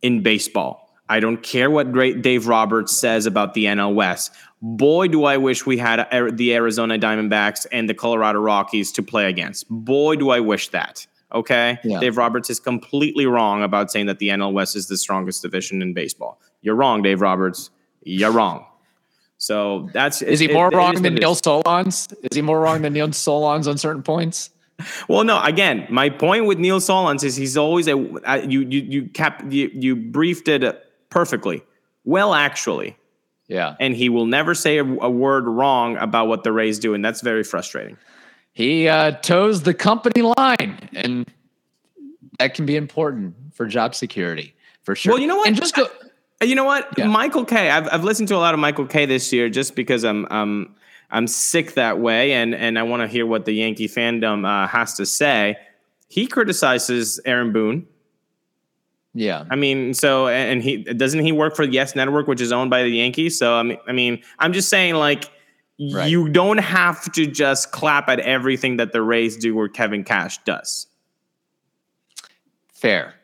in 0.00 0.22
baseball. 0.22 0.90
I 1.08 1.20
don't 1.20 1.42
care 1.42 1.70
what 1.70 1.92
great 1.92 2.22
Dave 2.22 2.46
Roberts 2.46 2.96
says 2.96 3.26
about 3.26 3.54
the 3.54 3.66
NL 3.66 3.94
West. 3.94 4.32
Boy, 4.62 5.08
do 5.08 5.24
I 5.24 5.36
wish 5.36 5.66
we 5.66 5.76
had 5.76 6.06
the 6.32 6.54
Arizona 6.54 6.98
Diamondbacks 6.98 7.66
and 7.72 7.88
the 7.88 7.94
Colorado 7.94 8.38
Rockies 8.38 8.92
to 8.92 9.02
play 9.02 9.28
against. 9.28 9.68
Boy, 9.68 10.16
do 10.16 10.30
I 10.30 10.40
wish 10.40 10.68
that. 10.68 11.06
Okay. 11.34 11.78
Yeah. 11.82 11.98
Dave 11.98 12.16
Roberts 12.16 12.48
is 12.48 12.60
completely 12.60 13.26
wrong 13.26 13.62
about 13.62 13.90
saying 13.90 14.06
that 14.06 14.20
the 14.20 14.28
NL 14.28 14.52
West 14.52 14.76
is 14.76 14.86
the 14.86 14.96
strongest 14.96 15.42
division 15.42 15.82
in 15.82 15.94
baseball. 15.94 16.40
You're 16.60 16.76
wrong, 16.76 17.02
Dave 17.02 17.20
Roberts. 17.20 17.70
You're 18.04 18.30
wrong. 18.30 18.64
So 19.38 19.88
that's 19.92 20.22
is 20.22 20.38
he 20.38 20.46
more 20.46 20.68
it, 20.68 20.76
wrong 20.76 20.96
it 20.96 21.02
than 21.02 21.16
Neil 21.16 21.34
Solondz? 21.34 22.14
Is 22.30 22.36
he 22.36 22.42
more 22.42 22.60
wrong 22.60 22.82
than 22.82 22.92
Neil 22.92 23.08
Solondz 23.08 23.66
on 23.66 23.76
certain 23.76 24.04
points? 24.04 24.50
Well, 25.08 25.24
no. 25.24 25.40
Again, 25.42 25.86
my 25.90 26.10
point 26.10 26.46
with 26.46 26.58
Neil 26.58 26.80
Solondz 26.80 27.24
is 27.24 27.36
he's 27.36 27.56
always 27.56 27.86
a 27.88 27.96
you 28.46 28.60
you 28.60 28.80
you 28.80 29.06
kept 29.06 29.44
you, 29.52 29.70
you 29.72 29.96
briefed 29.96 30.48
it 30.48 30.90
perfectly. 31.10 31.62
Well, 32.04 32.34
actually, 32.34 32.96
yeah. 33.48 33.76
And 33.78 33.94
he 33.94 34.08
will 34.08 34.26
never 34.26 34.54
say 34.54 34.78
a, 34.78 34.84
a 34.84 35.10
word 35.10 35.46
wrong 35.46 35.96
about 35.98 36.26
what 36.26 36.42
the 36.42 36.52
Rays 36.52 36.78
do, 36.78 36.94
and 36.94 37.04
that's 37.04 37.20
very 37.20 37.44
frustrating. 37.44 37.96
He 38.52 38.88
uh, 38.88 39.12
toes 39.12 39.62
the 39.62 39.74
company 39.74 40.22
line, 40.22 40.88
and 40.94 41.26
that 42.38 42.54
can 42.54 42.66
be 42.66 42.76
important 42.76 43.34
for 43.52 43.66
job 43.66 43.94
security 43.94 44.54
for 44.82 44.96
sure. 44.96 45.12
Well, 45.12 45.20
you 45.20 45.26
know 45.26 45.36
what? 45.36 45.48
And 45.48 45.56
just 45.56 45.74
go, 45.74 45.86
you 46.42 46.54
know 46.54 46.64
what, 46.64 46.88
yeah. 46.98 47.06
Michael 47.06 47.44
Kay. 47.44 47.70
I've 47.70 47.88
I've 47.92 48.04
listened 48.04 48.28
to 48.28 48.36
a 48.36 48.38
lot 48.38 48.54
of 48.54 48.60
Michael 48.60 48.86
Kay 48.86 49.06
this 49.06 49.32
year 49.32 49.48
just 49.48 49.74
because 49.74 50.04
I'm 50.04 50.26
um 50.30 50.74
I'm 51.12 51.26
sick 51.26 51.74
that 51.74 52.00
way, 52.00 52.32
and 52.32 52.54
and 52.54 52.78
I 52.78 52.82
want 52.82 53.02
to 53.02 53.08
hear 53.08 53.26
what 53.26 53.44
the 53.44 53.52
Yankee 53.52 53.86
fandom 53.86 54.46
uh, 54.46 54.66
has 54.66 54.94
to 54.94 55.06
say. 55.06 55.56
He 56.08 56.26
criticizes 56.26 57.20
Aaron 57.24 57.52
Boone. 57.52 57.86
Yeah, 59.14 59.44
I 59.50 59.56
mean, 59.56 59.92
so 59.92 60.28
and 60.28 60.62
he 60.62 60.78
doesn't 60.78 61.20
he 61.20 61.30
work 61.30 61.54
for 61.54 61.64
Yes 61.64 61.94
Network, 61.94 62.26
which 62.26 62.40
is 62.40 62.50
owned 62.50 62.70
by 62.70 62.82
the 62.82 62.88
Yankees. 62.88 63.38
So 63.38 63.54
I 63.54 63.62
mean, 63.62 63.78
I 63.86 63.92
mean, 63.92 64.22
I'm 64.38 64.54
just 64.54 64.70
saying, 64.70 64.94
like, 64.94 65.30
right. 65.92 66.10
you 66.10 66.30
don't 66.30 66.58
have 66.58 67.12
to 67.12 67.26
just 67.26 67.72
clap 67.72 68.08
at 68.08 68.18
everything 68.20 68.78
that 68.78 68.92
the 68.92 69.02
Rays 69.02 69.36
do 69.36 69.56
or 69.58 69.68
Kevin 69.68 70.04
Cash 70.04 70.38
does. 70.44 70.86
Fair. 72.72 73.14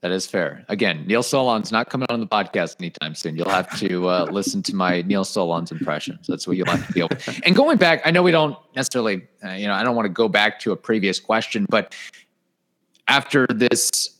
That 0.00 0.12
is 0.12 0.28
fair. 0.28 0.64
Again, 0.68 1.04
Neil 1.08 1.22
Solondz 1.22 1.72
not 1.72 1.90
coming 1.90 2.06
on 2.08 2.20
the 2.20 2.26
podcast 2.26 2.76
anytime 2.78 3.16
soon. 3.16 3.36
You'll 3.36 3.48
have 3.48 3.76
to 3.80 4.08
uh, 4.08 4.24
listen 4.30 4.62
to 4.64 4.76
my 4.76 5.02
Neil 5.02 5.24
Solondz 5.24 5.72
impressions. 5.72 6.26
That's 6.28 6.46
what 6.46 6.56
you'll 6.56 6.68
have 6.68 6.86
to 6.86 6.92
deal 6.92 7.08
with. 7.10 7.40
And 7.44 7.56
going 7.56 7.78
back, 7.78 8.02
I 8.04 8.12
know 8.12 8.22
we 8.22 8.30
don't 8.30 8.56
necessarily, 8.76 9.26
uh, 9.44 9.50
you 9.50 9.66
know, 9.66 9.74
I 9.74 9.82
don't 9.82 9.96
want 9.96 10.06
to 10.06 10.12
go 10.12 10.28
back 10.28 10.60
to 10.60 10.72
a 10.72 10.76
previous 10.76 11.18
question, 11.18 11.66
but 11.68 11.96
after 13.08 13.46
this 13.48 14.10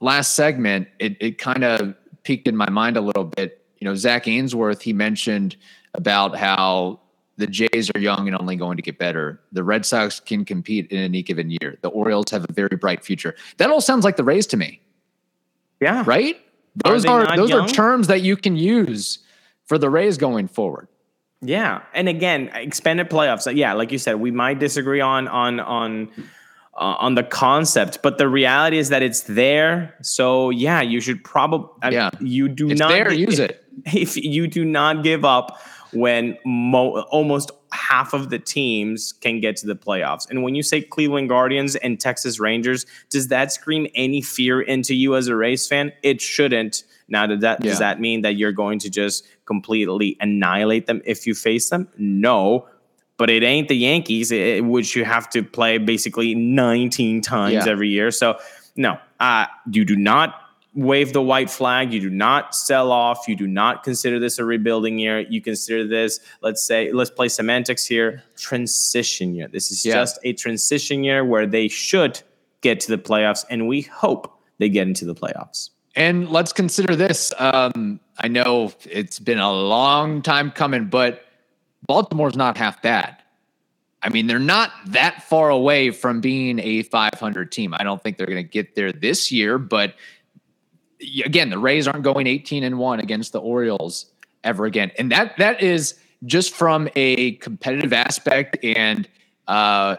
last 0.00 0.36
segment, 0.36 0.88
it, 0.98 1.16
it 1.18 1.38
kind 1.38 1.64
of 1.64 1.94
peaked 2.22 2.46
in 2.46 2.56
my 2.56 2.68
mind 2.68 2.98
a 2.98 3.00
little 3.00 3.24
bit. 3.24 3.64
You 3.78 3.86
know, 3.86 3.94
Zach 3.94 4.28
Ainsworth, 4.28 4.82
he 4.82 4.92
mentioned 4.92 5.56
about 5.94 6.36
how 6.36 7.00
the 7.36 7.46
Jays 7.46 7.90
are 7.94 7.98
young 7.98 8.28
and 8.28 8.36
only 8.36 8.56
going 8.56 8.76
to 8.76 8.82
get 8.82 8.98
better. 8.98 9.40
The 9.52 9.64
Red 9.64 9.84
Sox 9.84 10.20
can 10.20 10.44
compete 10.44 10.90
in 10.90 10.98
any 10.98 11.22
given 11.22 11.50
year. 11.50 11.78
The 11.82 11.88
Orioles 11.88 12.30
have 12.30 12.44
a 12.48 12.52
very 12.52 12.76
bright 12.76 13.04
future. 13.04 13.34
That 13.56 13.70
all 13.70 13.80
sounds 13.80 14.04
like 14.04 14.16
the 14.16 14.24
Rays 14.24 14.46
to 14.48 14.56
me. 14.56 14.80
Yeah. 15.80 16.04
Right? 16.06 16.40
Those 16.84 17.04
are, 17.04 17.26
are 17.26 17.36
those 17.36 17.50
young? 17.50 17.64
are 17.64 17.68
terms 17.68 18.06
that 18.08 18.22
you 18.22 18.36
can 18.36 18.56
use 18.56 19.18
for 19.66 19.78
the 19.78 19.90
Rays 19.90 20.18
going 20.18 20.48
forward. 20.48 20.88
Yeah. 21.40 21.82
And 21.92 22.08
again, 22.08 22.50
expanded 22.54 23.10
playoffs. 23.10 23.52
Yeah, 23.54 23.74
like 23.74 23.92
you 23.92 23.98
said, 23.98 24.16
we 24.16 24.30
might 24.30 24.58
disagree 24.58 25.00
on 25.00 25.28
on 25.28 25.60
on 25.60 26.08
uh, 26.76 26.96
on 26.98 27.14
the 27.14 27.22
concept, 27.22 28.00
but 28.02 28.18
the 28.18 28.28
reality 28.28 28.78
is 28.78 28.88
that 28.88 29.02
it's 29.02 29.22
there. 29.22 29.94
So 30.02 30.50
yeah, 30.50 30.80
you 30.80 31.00
should 31.00 31.22
probably 31.22 31.68
yeah. 31.92 32.10
you 32.20 32.48
do 32.48 32.70
it's 32.70 32.80
not 32.80 32.88
there, 32.88 33.12
use 33.12 33.38
it. 33.38 33.60
If 33.86 34.16
you 34.16 34.46
do 34.46 34.64
not 34.64 35.02
give 35.02 35.24
up 35.24 35.60
when 35.92 36.38
mo- 36.44 37.00
almost 37.10 37.50
half 37.72 38.12
of 38.12 38.30
the 38.30 38.38
teams 38.38 39.12
can 39.12 39.40
get 39.40 39.56
to 39.56 39.66
the 39.66 39.74
playoffs. 39.74 40.28
And 40.28 40.42
when 40.42 40.54
you 40.54 40.62
say 40.62 40.80
Cleveland 40.80 41.28
Guardians 41.28 41.76
and 41.76 41.98
Texas 41.98 42.38
Rangers, 42.38 42.86
does 43.10 43.28
that 43.28 43.52
scream 43.52 43.86
any 43.94 44.20
fear 44.20 44.60
into 44.60 44.94
you 44.94 45.16
as 45.16 45.28
a 45.28 45.36
Rays 45.36 45.66
fan? 45.66 45.92
It 46.02 46.20
shouldn't. 46.20 46.84
Now, 47.08 47.26
does 47.26 47.40
that, 47.40 47.64
yeah. 47.64 47.70
does 47.70 47.78
that 47.78 48.00
mean 48.00 48.22
that 48.22 48.36
you're 48.36 48.52
going 48.52 48.78
to 48.80 48.90
just 48.90 49.26
completely 49.44 50.16
annihilate 50.20 50.86
them 50.86 51.02
if 51.04 51.26
you 51.26 51.34
face 51.34 51.68
them? 51.68 51.88
No. 51.96 52.66
But 53.16 53.30
it 53.30 53.42
ain't 53.42 53.68
the 53.68 53.76
Yankees, 53.76 54.32
it, 54.32 54.64
which 54.64 54.96
you 54.96 55.04
have 55.04 55.30
to 55.30 55.42
play 55.42 55.78
basically 55.78 56.34
19 56.34 57.20
times 57.20 57.52
yeah. 57.52 57.68
every 57.68 57.88
year. 57.88 58.10
So, 58.10 58.38
no, 58.76 58.98
uh, 59.20 59.46
you 59.70 59.84
do 59.84 59.94
not 59.94 60.40
wave 60.74 61.12
the 61.12 61.22
white 61.22 61.48
flag. 61.48 61.92
You 61.92 62.00
do 62.00 62.10
not 62.10 62.54
sell 62.54 62.90
off. 62.90 63.28
You 63.28 63.36
do 63.36 63.46
not 63.46 63.84
consider 63.84 64.18
this 64.18 64.38
a 64.38 64.44
rebuilding 64.44 64.98
year. 64.98 65.20
You 65.20 65.40
consider 65.40 65.86
this, 65.86 66.20
let's 66.42 66.62
say, 66.62 66.92
let's 66.92 67.10
play 67.10 67.28
semantics 67.28 67.86
here, 67.86 68.22
transition 68.36 69.34
year. 69.34 69.48
This 69.48 69.70
is 69.70 69.84
yeah. 69.84 69.94
just 69.94 70.18
a 70.24 70.32
transition 70.32 71.04
year 71.04 71.24
where 71.24 71.46
they 71.46 71.68
should 71.68 72.20
get 72.60 72.80
to 72.80 72.88
the 72.88 72.98
playoffs, 72.98 73.44
and 73.48 73.68
we 73.68 73.82
hope 73.82 74.40
they 74.58 74.68
get 74.68 74.88
into 74.88 75.04
the 75.04 75.14
playoffs. 75.14 75.70
And 75.96 76.28
let's 76.30 76.52
consider 76.52 76.96
this. 76.96 77.32
Um, 77.38 78.00
I 78.18 78.28
know 78.28 78.72
it's 78.84 79.20
been 79.20 79.38
a 79.38 79.52
long 79.52 80.22
time 80.22 80.50
coming, 80.50 80.86
but 80.86 81.23
Baltimore's 81.86 82.36
not 82.36 82.56
half 82.56 82.82
bad. 82.82 83.16
I 84.02 84.10
mean, 84.10 84.26
they're 84.26 84.38
not 84.38 84.70
that 84.86 85.22
far 85.22 85.48
away 85.48 85.90
from 85.90 86.20
being 86.20 86.58
a 86.58 86.82
500 86.82 87.50
team. 87.50 87.74
I 87.74 87.82
don't 87.84 88.02
think 88.02 88.18
they're 88.18 88.26
going 88.26 88.36
to 88.36 88.42
get 88.42 88.74
there 88.74 88.92
this 88.92 89.32
year, 89.32 89.56
but 89.58 89.94
again, 91.24 91.50
the 91.50 91.58
Rays 91.58 91.88
aren't 91.88 92.04
going 92.04 92.26
18 92.26 92.64
and 92.64 92.78
1 92.78 93.00
against 93.00 93.32
the 93.32 93.40
Orioles 93.40 94.06
ever 94.42 94.66
again. 94.66 94.92
And 94.98 95.10
that 95.10 95.36
that 95.38 95.62
is 95.62 95.94
just 96.26 96.54
from 96.54 96.88
a 96.96 97.32
competitive 97.36 97.92
aspect 97.92 98.62
and 98.62 99.08
uh, 99.48 99.96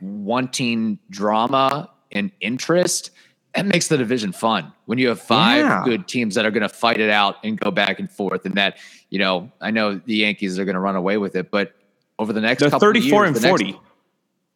wanting 0.00 0.98
drama 1.10 1.90
and 2.12 2.30
interest. 2.40 3.10
That 3.56 3.66
makes 3.66 3.88
the 3.88 3.96
division 3.96 4.32
fun 4.32 4.72
when 4.84 4.98
you 4.98 5.08
have 5.08 5.20
five 5.20 5.64
yeah. 5.64 5.82
good 5.84 6.06
teams 6.06 6.34
that 6.34 6.44
are 6.44 6.50
going 6.50 6.62
to 6.62 6.68
fight 6.68 7.00
it 7.00 7.08
out 7.08 7.36
and 7.42 7.58
go 7.58 7.70
back 7.70 7.98
and 7.98 8.10
forth. 8.10 8.44
And 8.44 8.54
that, 8.56 8.76
you 9.08 9.18
know, 9.18 9.50
I 9.62 9.70
know 9.70 9.94
the 9.94 10.16
Yankees 10.16 10.58
are 10.58 10.66
going 10.66 10.74
to 10.74 10.80
run 10.80 10.94
away 10.94 11.16
with 11.16 11.34
it, 11.36 11.50
but 11.50 11.74
over 12.18 12.32
the 12.32 12.40
next 12.40 12.60
they're 12.60 12.70
34 12.70 13.24
years, 13.24 13.26
and 13.28 13.44
the 13.44 13.48
40. 13.48 13.64
Next, 13.64 13.78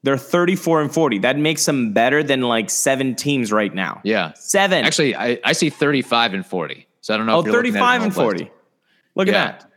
they're 0.02 0.18
34 0.18 0.82
and 0.82 0.92
40. 0.92 1.18
That 1.18 1.38
makes 1.38 1.64
them 1.64 1.92
better 1.92 2.22
than 2.22 2.42
like 2.42 2.68
seven 2.68 3.14
teams 3.14 3.52
right 3.52 3.74
now. 3.74 4.00
Yeah. 4.04 4.32
Seven. 4.34 4.84
Actually, 4.84 5.16
I, 5.16 5.38
I 5.44 5.52
see 5.52 5.70
35 5.70 6.34
and 6.34 6.46
40. 6.46 6.86
So 7.00 7.14
I 7.14 7.16
don't 7.16 7.26
know. 7.26 7.38
Oh, 7.38 7.42
35 7.42 8.02
and 8.02 8.14
40. 8.14 8.50
Look 9.14 9.28
yeah. 9.28 9.44
at 9.44 9.60
that. 9.60 9.70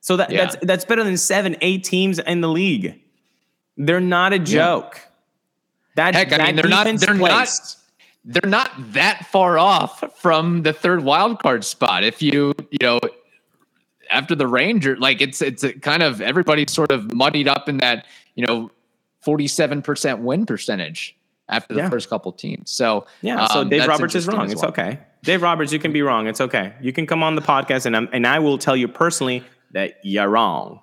So 0.00 0.18
that, 0.18 0.30
yeah. 0.30 0.44
that's 0.44 0.56
that's 0.62 0.84
better 0.84 1.02
than 1.02 1.16
seven, 1.16 1.56
eight 1.62 1.82
teams 1.82 2.18
in 2.20 2.40
the 2.40 2.48
league. 2.48 3.00
They're 3.76 3.98
not 3.98 4.32
a 4.32 4.38
joke. 4.38 5.00
That 5.96 6.14
heck, 6.14 6.32
I 6.32 6.46
mean, 6.46 6.56
they're 6.56 6.68
not 6.68 6.86
they're 6.98 7.14
not 7.14 7.76
they're 8.26 8.50
not 8.50 8.72
that 8.92 9.24
far 9.26 9.56
off 9.56 10.02
from 10.16 10.62
the 10.62 10.72
third 10.72 11.04
wild 11.04 11.40
card 11.40 11.64
spot. 11.64 12.02
If 12.04 12.20
you 12.20 12.52
you 12.70 12.78
know 12.82 12.98
after 14.10 14.34
the 14.34 14.46
Ranger, 14.46 14.96
like 14.96 15.20
it's 15.20 15.40
it's 15.40 15.64
kind 15.80 16.02
of 16.02 16.20
everybody's 16.20 16.72
sort 16.72 16.90
of 16.90 17.14
muddied 17.14 17.48
up 17.48 17.68
in 17.68 17.78
that 17.78 18.06
you 18.34 18.44
know 18.44 18.70
47% 19.24 20.20
win 20.20 20.44
percentage 20.44 21.16
after 21.48 21.74
the 21.74 21.80
yeah. 21.80 21.90
first 21.90 22.10
couple 22.10 22.32
teams. 22.32 22.70
So 22.70 23.06
yeah, 23.22 23.46
so 23.46 23.60
um, 23.60 23.68
Dave 23.68 23.86
Roberts 23.86 24.14
is 24.16 24.26
wrong. 24.26 24.50
It's 24.50 24.64
okay. 24.64 24.98
Dave 25.22 25.42
Roberts, 25.42 25.72
you 25.72 25.78
can 25.78 25.92
be 25.92 26.02
wrong. 26.02 26.26
It's 26.26 26.40
okay. 26.40 26.74
You 26.80 26.92
can 26.92 27.06
come 27.06 27.22
on 27.22 27.34
the 27.34 27.42
podcast, 27.42 27.86
and 27.86 27.96
I'm, 27.96 28.08
and 28.12 28.26
I 28.26 28.38
will 28.38 28.58
tell 28.58 28.76
you 28.76 28.86
personally 28.86 29.44
that 29.72 29.98
you're 30.02 30.28
wrong. 30.28 30.80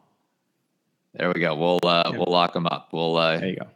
There 1.14 1.32
we 1.34 1.40
go. 1.40 1.56
We'll 1.56 1.80
uh, 1.84 2.04
yeah. 2.06 2.18
we'll 2.18 2.32
lock 2.32 2.54
them 2.54 2.68
up. 2.68 2.90
We'll 2.92 3.18
uh, 3.18 3.38
there 3.38 3.50
you 3.50 3.56
go. 3.58 3.68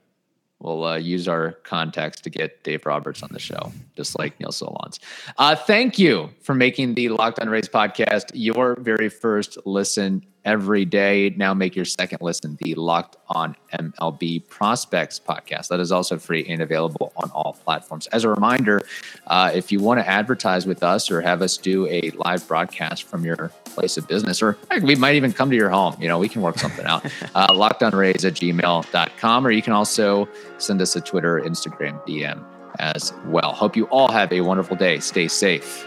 We'll 0.60 0.84
uh, 0.84 0.98
use 0.98 1.28
our 1.28 1.52
contacts 1.64 2.20
to 2.22 2.30
get 2.32 2.64
Dave 2.64 2.86
Roberts 2.86 3.22
on 3.22 3.30
the 3.32 3.40
show, 3.40 3.72
just 3.96 4.18
like 4.18 4.40
Neil 4.40 4.50
Solondz. 4.50 4.98
Uh, 5.38 5.56
thank 5.56 6.00
you 6.00 6.32
for 6.42 6.56
making 6.56 6.96
the 6.96 7.10
Locked 7.10 7.40
On 7.40 7.48
podcast 7.48 8.32
your 8.34 8.76
very 8.80 9.10
first 9.10 9.58
listen 9.66 10.26
every 10.48 10.86
day. 10.86 11.34
Now 11.36 11.54
make 11.54 11.76
your 11.76 11.86
second 11.86 12.20
listen 12.22 12.58
the 12.62 12.74
Locked 12.76 13.18
On 13.28 13.56
MLB 13.74 14.48
Prospects 14.48 15.20
podcast. 15.20 15.68
That 15.68 15.82
is 15.82 15.92
also 15.92 16.18
free 16.18 16.46
and 16.48 16.62
available 16.62 17.12
on 17.18 17.30
all 17.32 17.58
platforms. 17.66 18.08
As 18.08 18.24
a 18.24 18.30
reminder, 18.30 18.82
uh, 19.28 19.52
if 19.54 19.72
you 19.72 19.80
want 19.80 20.00
to 20.00 20.08
advertise 20.08 20.66
with 20.66 20.82
us 20.84 21.12
or 21.12 21.20
have 21.20 21.42
us 21.42 21.58
do 21.58 21.86
a 21.88 22.12
live 22.12 22.48
broadcast 22.48 23.04
from 23.04 23.26
your 23.26 23.52
place 23.66 23.98
of 23.98 24.08
business, 24.08 24.42
or 24.42 24.58
we 24.82 24.96
might 24.96 25.16
even 25.16 25.34
come 25.34 25.50
to 25.50 25.56
your 25.56 25.70
home, 25.70 25.96
you 26.00 26.08
know, 26.08 26.18
we 26.18 26.30
can 26.30 26.42
work 26.42 26.58
something 26.58 26.86
out. 26.86 27.06
Uh, 27.36 27.48
lockedonrays 27.50 28.26
at 28.26 28.34
gmail.com, 28.34 29.46
or 29.46 29.52
you 29.52 29.62
can 29.62 29.74
also 29.74 30.28
send 30.58 30.82
us 30.82 30.96
a 30.96 31.02
Twitter, 31.02 31.42
Instagram 31.42 32.02
DM 32.08 32.44
as 32.80 33.14
well. 33.26 33.52
Hope 33.54 33.76
you 33.76 33.86
all 33.86 34.08
have 34.08 34.32
a 34.32 34.42
wonderful 34.42 34.76
day. 34.76 35.00
Stay 35.00 35.28
safe 35.28 35.86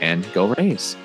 and 0.00 0.30
go 0.32 0.54
Rays. 0.54 0.96